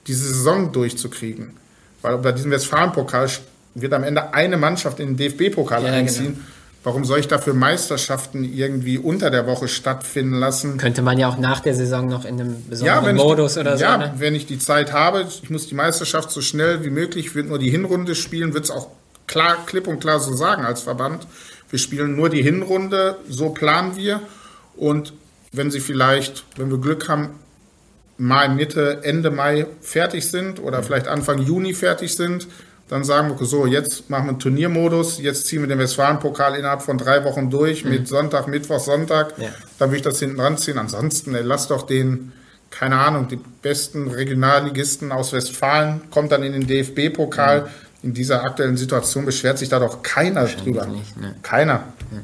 [0.07, 1.57] diese Saison durchzukriegen.
[2.01, 3.30] Weil bei diesem Westfalen-Pokal
[3.76, 6.36] wird am Ende eine Mannschaft in den DFB-Pokal ja, einziehen.
[6.36, 6.45] Genau.
[6.84, 10.78] Warum soll ich dafür Meisterschaften irgendwie unter der Woche stattfinden lassen?
[10.78, 13.78] Könnte man ja auch nach der Saison noch in einem besonderen ja, Modus ich, oder
[13.78, 13.84] so.
[13.84, 14.14] Ja, ne?
[14.18, 17.50] wenn ich die Zeit habe, ich muss die Meisterschaft so schnell wie möglich, ich würde
[17.50, 18.88] nur die Hinrunde spielen, wird es auch
[19.28, 21.28] klar, klipp und klar so sagen als Verband.
[21.70, 24.22] Wir spielen nur die Hinrunde, so planen wir.
[24.78, 25.14] Und
[25.52, 27.32] wenn sie vielleicht, wenn wir Glück haben,
[28.18, 32.48] Mai, Mitte, Ende Mai fertig sind oder vielleicht Anfang Juni fertig sind,
[32.90, 36.82] dann sagen wir, so, jetzt machen wir einen Turniermodus, jetzt ziehen wir den Westfalen-Pokal innerhalb
[36.82, 37.92] von drei Wochen durch mhm.
[37.92, 39.36] mit Sonntag, Mittwoch, Sonntag.
[39.38, 39.50] Ja.
[39.78, 40.80] Dann würde ich das hinten dran ziehen.
[40.80, 42.32] Ansonsten, ey, lass doch den,
[42.72, 47.62] keine Ahnung, die besten Regionalligisten aus Westfalen, kommt dann in den DFB-Pokal.
[47.62, 47.68] Mhm.
[48.02, 50.88] In dieser aktuellen Situation beschwert sich da doch keiner drüber.
[50.88, 51.36] Nicht, ne?
[51.44, 51.84] Keiner.
[52.12, 52.20] Ja.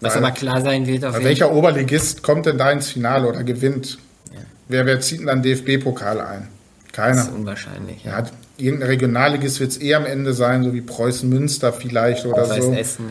[0.00, 3.42] Was Weil, aber klar sein wird auf Welcher Oberligist kommt denn da ins Finale oder
[3.42, 3.96] gewinnt?
[4.32, 4.40] Ja.
[4.68, 6.48] Wer, wer zieht denn dann DFB-Pokal ein?
[6.92, 7.16] Keiner.
[7.16, 8.04] Das ist unwahrscheinlich.
[8.04, 8.24] Ja,
[8.56, 12.64] irgendein Regionalligist wird es eher am Ende sein, so wie Preußen Münster vielleicht oder Rot-Weiß
[12.64, 12.72] so.
[12.72, 13.04] Essen.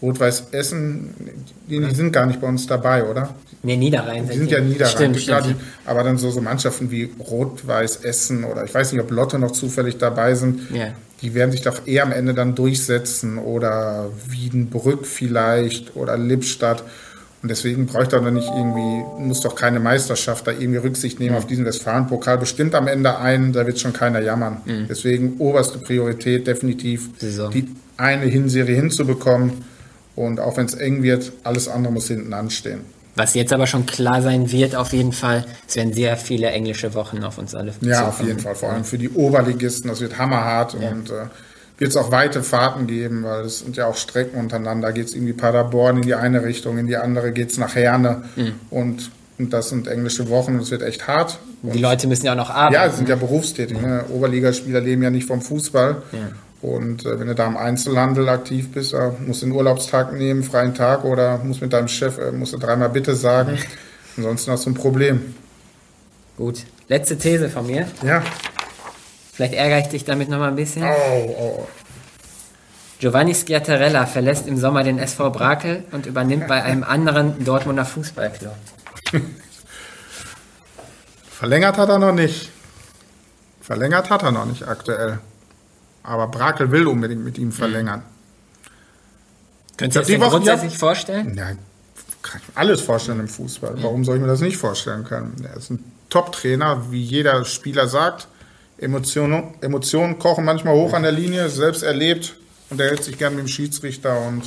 [0.00, 1.14] Rot-Weiß Essen,
[1.68, 3.34] die, die, sind gar nicht bei uns dabei, oder?
[3.62, 4.28] Nee, Niederrhein.
[4.28, 4.94] Die sind ja Niederrhein.
[4.94, 5.46] Stimmt, stimmt.
[5.46, 9.38] Die, aber dann so, so Mannschaften wie Rot-Weiß Essen oder ich weiß nicht, ob Lotte
[9.38, 10.92] noch zufällig dabei sind, ja.
[11.20, 16.84] die werden sich doch eher am Ende dann durchsetzen oder Wiedenbrück vielleicht oder Lippstadt.
[17.48, 21.38] Und deswegen bräuchte er nicht irgendwie, muss doch keine Meisterschaft da irgendwie Rücksicht nehmen mhm.
[21.38, 22.36] auf diesen Westfalen-Pokal.
[22.36, 24.58] Bestimmt am Ende ein, da wird schon keiner jammern.
[24.66, 24.84] Mhm.
[24.86, 27.50] Deswegen oberste Priorität definitiv, Saison.
[27.50, 29.64] die eine Hinserie hinzubekommen.
[30.14, 32.80] Und auch wenn es eng wird, alles andere muss hinten anstehen.
[33.14, 36.92] Was jetzt aber schon klar sein wird, auf jeden Fall, es werden sehr viele englische
[36.92, 37.72] Wochen auf uns alle.
[37.80, 38.56] Ja, auf jeden Fall.
[38.56, 40.76] Vor allem für die Oberligisten, das wird hammerhart.
[40.78, 40.90] Ja.
[40.90, 41.14] Und äh,
[41.78, 44.92] wird es auch weite Fahrten geben, weil es sind ja auch Strecken untereinander.
[44.92, 48.24] Geht es irgendwie Paderborn in die eine Richtung, in die andere geht es nach Herne.
[48.36, 48.54] Mhm.
[48.70, 51.38] Und, und das sind englische Wochen und es wird echt hart.
[51.62, 52.74] Und die Leute müssen ja auch noch arbeiten.
[52.74, 53.80] Ja, sind ja berufstätig.
[53.80, 54.04] Ne?
[54.12, 56.02] Oberligaspieler leben ja nicht vom Fußball.
[56.12, 56.18] Ja.
[56.60, 60.42] Und äh, wenn du da im Einzelhandel aktiv bist, äh, musst du einen Urlaubstag nehmen,
[60.42, 63.52] freien Tag oder musst mit deinem Chef, äh, musst du dreimal Bitte sagen.
[63.52, 63.58] Mhm.
[64.16, 65.34] Ansonsten hast du ein Problem.
[66.36, 66.64] Gut.
[66.88, 67.86] Letzte These von mir.
[68.04, 68.22] Ja.
[69.38, 70.82] Vielleicht ärgere ich dich damit noch mal ein bisschen.
[70.82, 71.68] Oh, oh.
[72.98, 78.56] Giovanni Schiattarella verlässt im Sommer den SV Brakel und übernimmt bei einem anderen Dortmunder Fußballclub.
[81.30, 82.50] Verlängert hat er noch nicht.
[83.60, 85.20] Verlängert hat er noch nicht aktuell.
[86.02, 88.02] Aber Brakel will unbedingt mit ihm verlängern.
[89.76, 91.36] Könntest du dir das grundsätzlich vorstellen?
[91.36, 91.52] Ja,
[92.22, 93.80] kann ich mir alles vorstellen im Fußball.
[93.84, 95.36] Warum soll ich mir das nicht vorstellen können?
[95.44, 98.26] Er ist ein Top-Trainer, wie jeder Spieler sagt.
[98.78, 102.36] Emotionen, Emotionen kochen manchmal hoch an der Linie, selbst erlebt
[102.70, 104.42] und er hält sich gern mit dem Schiedsrichter und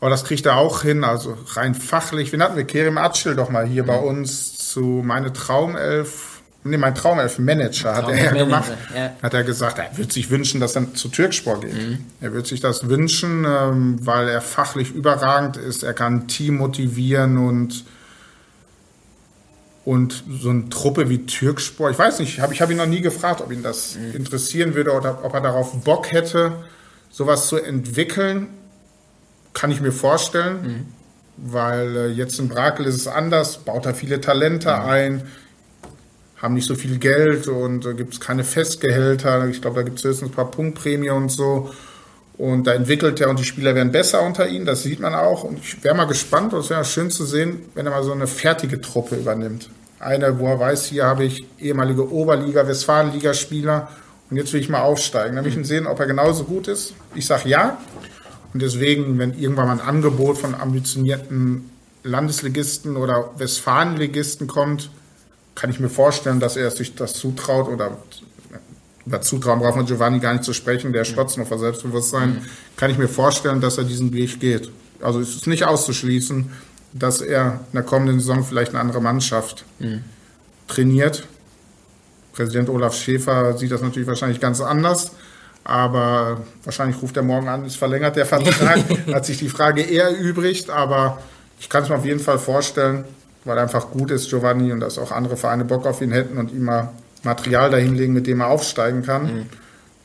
[0.00, 2.30] aber das kriegt er auch hin, also rein fachlich.
[2.30, 2.64] Wen hatten wir?
[2.64, 8.24] Kerim Atschel doch mal hier bei uns zu meine Traumelf, nee, mein Traumelf-Manager hat er
[8.24, 8.70] ja gemacht.
[8.94, 9.12] Ja.
[9.22, 11.72] Hat er gesagt, er würde sich wünschen, dass er zu Türkspor geht.
[11.72, 12.04] Mhm.
[12.20, 15.82] Er würde sich das wünschen, ähm, weil er fachlich überragend ist.
[15.82, 17.84] Er kann ein Team motivieren und
[19.84, 23.02] und so eine Truppe wie Türkspor, ich weiß nicht, hab, ich habe ihn noch nie
[23.02, 24.16] gefragt, ob ihn das mhm.
[24.16, 26.52] interessieren würde oder ob er darauf Bock hätte,
[27.10, 28.48] sowas zu entwickeln.
[29.52, 30.86] Kann ich mir vorstellen,
[31.36, 31.50] mhm.
[31.52, 34.88] weil äh, jetzt in Brakel ist es anders, baut er viele Talente mhm.
[34.88, 35.22] ein,
[36.38, 39.46] haben nicht so viel Geld und äh, gibt es keine Festgehälter.
[39.48, 41.70] Ich glaube, da gibt es höchstens ein paar Punktprämie und so.
[42.36, 45.44] Und da entwickelt er und die Spieler werden besser unter ihm, das sieht man auch.
[45.44, 48.12] Und ich wäre mal gespannt, und es wäre schön zu sehen, wenn er mal so
[48.12, 49.70] eine fertige Truppe übernimmt.
[50.00, 53.88] Eine, wo er weiß, hier habe ich ehemalige Oberliga, Westfalenligaspieler
[54.30, 55.36] und jetzt will ich mal aufsteigen.
[55.36, 56.94] Dann will ich ihn sehen, ob er genauso gut ist.
[57.14, 57.78] Ich sage ja.
[58.52, 61.70] Und deswegen, wenn irgendwann mal ein Angebot von ambitionierten
[62.02, 64.90] Landesligisten oder Westfalenligisten kommt,
[65.54, 67.96] kann ich mir vorstellen, dass er sich das zutraut oder
[69.06, 72.42] über Zutrauen braucht man Giovanni gar nicht zu sprechen, der stotzt noch vor Selbstbewusstsein,
[72.76, 74.70] kann ich mir vorstellen, dass er diesen Weg geht.
[75.00, 76.50] Also es ist nicht auszuschließen,
[76.94, 80.04] dass er in der kommenden Saison vielleicht eine andere Mannschaft mhm.
[80.68, 81.26] trainiert.
[82.32, 85.12] Präsident Olaf Schäfer sieht das natürlich wahrscheinlich ganz anders,
[85.64, 88.78] aber wahrscheinlich ruft er morgen an, ist verlängert der Vertrag,
[89.12, 91.18] hat sich die Frage eher übrigt, aber
[91.60, 93.04] ich kann es mir auf jeden Fall vorstellen,
[93.44, 96.38] weil er einfach gut ist, Giovanni, und dass auch andere Vereine Bock auf ihn hätten
[96.38, 96.90] und ihm mal
[97.24, 99.22] Material dahinlegen, mit dem er aufsteigen kann.
[99.22, 99.46] Mhm.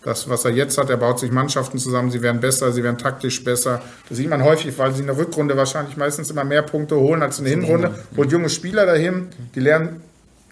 [0.04, 2.98] Das, was er jetzt hat, er baut sich Mannschaften zusammen, sie werden besser, sie werden
[2.98, 3.82] taktisch besser.
[4.08, 7.22] Das sieht man häufig, weil sie in der Rückrunde wahrscheinlich meistens immer mehr Punkte holen
[7.22, 7.96] als in der Hinrunde.
[8.16, 10.02] Holt junge Spieler dahin, die lernen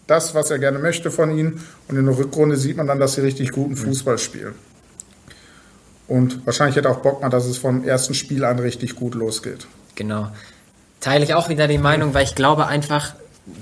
[0.05, 1.63] das, was er gerne möchte von ihnen.
[1.87, 3.77] Und in der Rückrunde sieht man dann, dass sie richtig guten mhm.
[3.77, 4.55] Fußball spielen.
[6.07, 9.67] Und wahrscheinlich hätte auch Bock mal, dass es vom ersten Spiel an richtig gut losgeht.
[9.95, 10.29] Genau.
[10.99, 13.13] Teile ich auch wieder die Meinung, weil ich glaube einfach,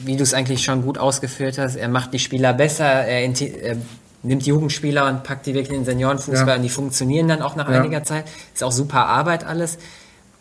[0.04, 3.78] wie du es eigentlich schon gut ausgeführt hast, er macht die Spieler besser, er, er
[4.24, 6.56] nimmt Jugendspieler und packt die wirklich in den Seniorenfußball ja.
[6.56, 7.80] und die funktionieren dann auch nach ja.
[7.80, 8.26] einiger Zeit.
[8.54, 9.78] Ist auch super Arbeit alles.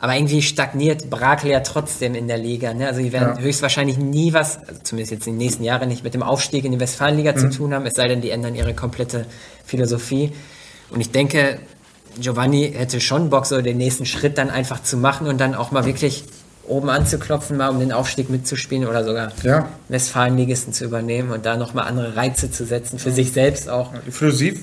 [0.00, 2.74] Aber irgendwie stagniert Brakel ja trotzdem in der Liga.
[2.74, 2.86] Ne?
[2.86, 3.42] Also die werden ja.
[3.42, 6.72] höchstwahrscheinlich nie was, also zumindest jetzt in den nächsten Jahren nicht, mit dem Aufstieg in
[6.72, 7.38] die Westfalenliga mhm.
[7.38, 9.26] zu tun haben, es sei denn, die ändern ihre komplette
[9.64, 10.32] Philosophie.
[10.90, 11.58] Und ich denke,
[12.18, 15.70] Giovanni hätte schon Bock, so den nächsten Schritt dann einfach zu machen und dann auch
[15.70, 16.24] mal wirklich
[16.66, 19.68] oben anzuklopfen, mal um den Aufstieg mitzuspielen oder sogar ja.
[19.88, 23.14] Westfalenligisten zu übernehmen und da nochmal andere Reize zu setzen, für ja.
[23.14, 23.92] sich selbst auch.
[24.06, 24.10] Die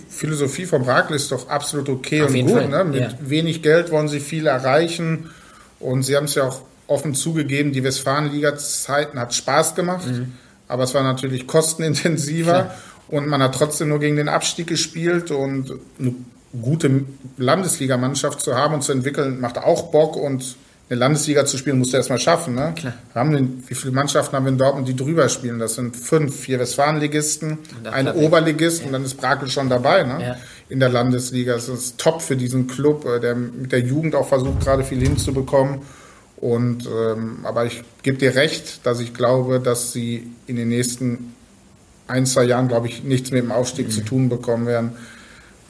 [0.10, 2.70] Philosophie, vom Rakel ist doch absolut okay Auf und gut.
[2.70, 2.84] Ne?
[2.84, 3.10] Mit ja.
[3.22, 5.30] wenig Geld wollen sie viel erreichen
[5.80, 10.34] und sie haben es ja auch offen zugegeben, die Westfalenliga-Zeiten hat Spaß gemacht, mhm.
[10.68, 12.76] aber es war natürlich kostenintensiver Klar.
[13.08, 16.14] und man hat trotzdem nur gegen den Abstieg gespielt und eine
[16.62, 17.06] gute
[17.38, 20.58] Landesligamannschaft zu haben und zu entwickeln, macht auch Bock und
[20.92, 22.54] eine Landesliga zu spielen, musst du erstmal schaffen.
[22.54, 22.74] Ne?
[22.76, 22.94] Klar.
[23.16, 25.58] Haben den, wie viele Mannschaften haben wir in Dortmund, die drüber spielen?
[25.58, 28.88] Das sind fünf, vier Westfalenligisten, ein Oberligist ja.
[28.88, 30.22] und dann ist Brakel schon dabei ne?
[30.22, 30.38] Ja.
[30.68, 31.54] in der Landesliga.
[31.54, 35.00] Das ist top für diesen Club, äh, der mit der Jugend auch versucht, gerade viel
[35.00, 35.80] hinzubekommen.
[36.36, 41.36] Und ähm, aber ich gebe dir recht, dass ich glaube, dass sie in den nächsten
[42.08, 43.92] ein, zwei Jahren, glaube ich, nichts mit dem Aufstieg mhm.
[43.92, 44.92] zu tun bekommen werden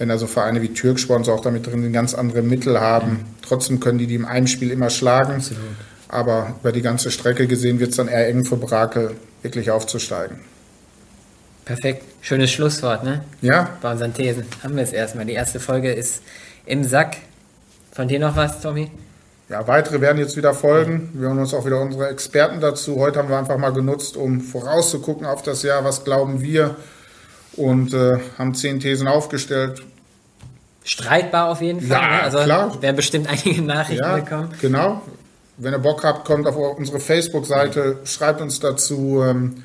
[0.02, 3.12] wenn also Vereine wie Türkspor auch damit drin ganz andere Mittel haben.
[3.12, 3.26] Mhm.
[3.44, 5.36] Trotzdem können die die im einem Spiel immer schlagen.
[5.36, 5.62] Absolut.
[6.08, 9.12] Aber über die ganze Strecke gesehen wird es dann eher eng für Brakel,
[9.44, 10.40] wirklich aufzusteigen.
[11.66, 12.04] Perfekt.
[12.22, 13.24] Schönes Schlusswort, ne?
[13.44, 13.78] Ja.
[13.80, 14.46] Bei unseren Thesen.
[14.64, 15.26] Haben wir es erstmal.
[15.26, 16.24] Die erste Folge ist
[16.66, 17.18] im Sack.
[17.92, 18.90] Von dir noch was, Tommy?
[19.50, 21.12] Ja, weitere werden jetzt wieder folgen.
[21.14, 22.96] Wir haben uns auch wieder unsere Experten dazu.
[22.96, 25.86] Heute haben wir einfach mal genutzt, um vorauszugucken auf das Jahr.
[25.86, 26.76] Was glauben wir?
[27.56, 29.84] Und äh, haben zehn Thesen aufgestellt
[30.84, 32.02] streitbar auf jeden Fall.
[32.02, 32.24] Ja, ne?
[32.24, 32.82] Also klar.
[32.82, 34.50] werden bestimmt einige Nachrichten ja, bekommen.
[34.62, 35.02] Genau.
[35.58, 39.64] Wenn ihr Bock habt, kommt auf unsere Facebook-Seite, schreibt uns dazu, ähm,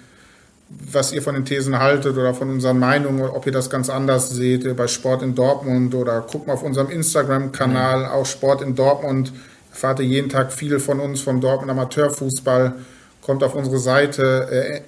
[0.68, 4.30] was ihr von den Thesen haltet oder von unseren Meinungen, ob ihr das ganz anders
[4.30, 8.06] seht bei Sport in Dortmund oder guckt mal auf unserem Instagram-Kanal, mhm.
[8.06, 9.32] auch Sport in Dortmund.
[9.70, 12.74] Erfahrt ihr jeden Tag viel von uns, vom Dortmund Amateurfußball.
[13.22, 14.82] Kommt auf unsere Seite,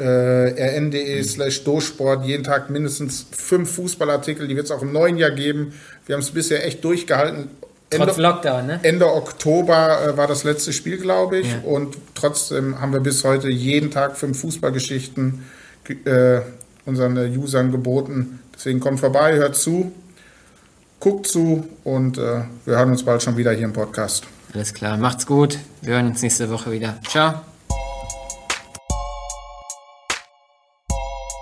[0.00, 5.16] äh, rn.de slash dosport jeden Tag mindestens fünf Fußballartikel, die wird es auch im neuen
[5.16, 5.74] Jahr geben.
[6.06, 7.50] Wir haben es bisher echt durchgehalten.
[7.90, 8.80] Trotz Ende, Lockdown, ne?
[8.82, 11.50] Ende Oktober äh, war das letzte Spiel, glaube ich.
[11.50, 11.60] Ja.
[11.64, 15.44] Und trotzdem haben wir bis heute jeden Tag fünf Fußballgeschichten
[16.04, 16.40] äh,
[16.86, 18.40] unseren äh, Usern geboten.
[18.54, 19.92] Deswegen kommt vorbei, hört zu,
[21.00, 24.24] guckt zu und äh, wir hören uns bald schon wieder hier im Podcast.
[24.54, 25.58] Alles klar, macht's gut.
[25.82, 26.98] Wir hören uns nächste Woche wieder.
[27.08, 27.49] Ciao.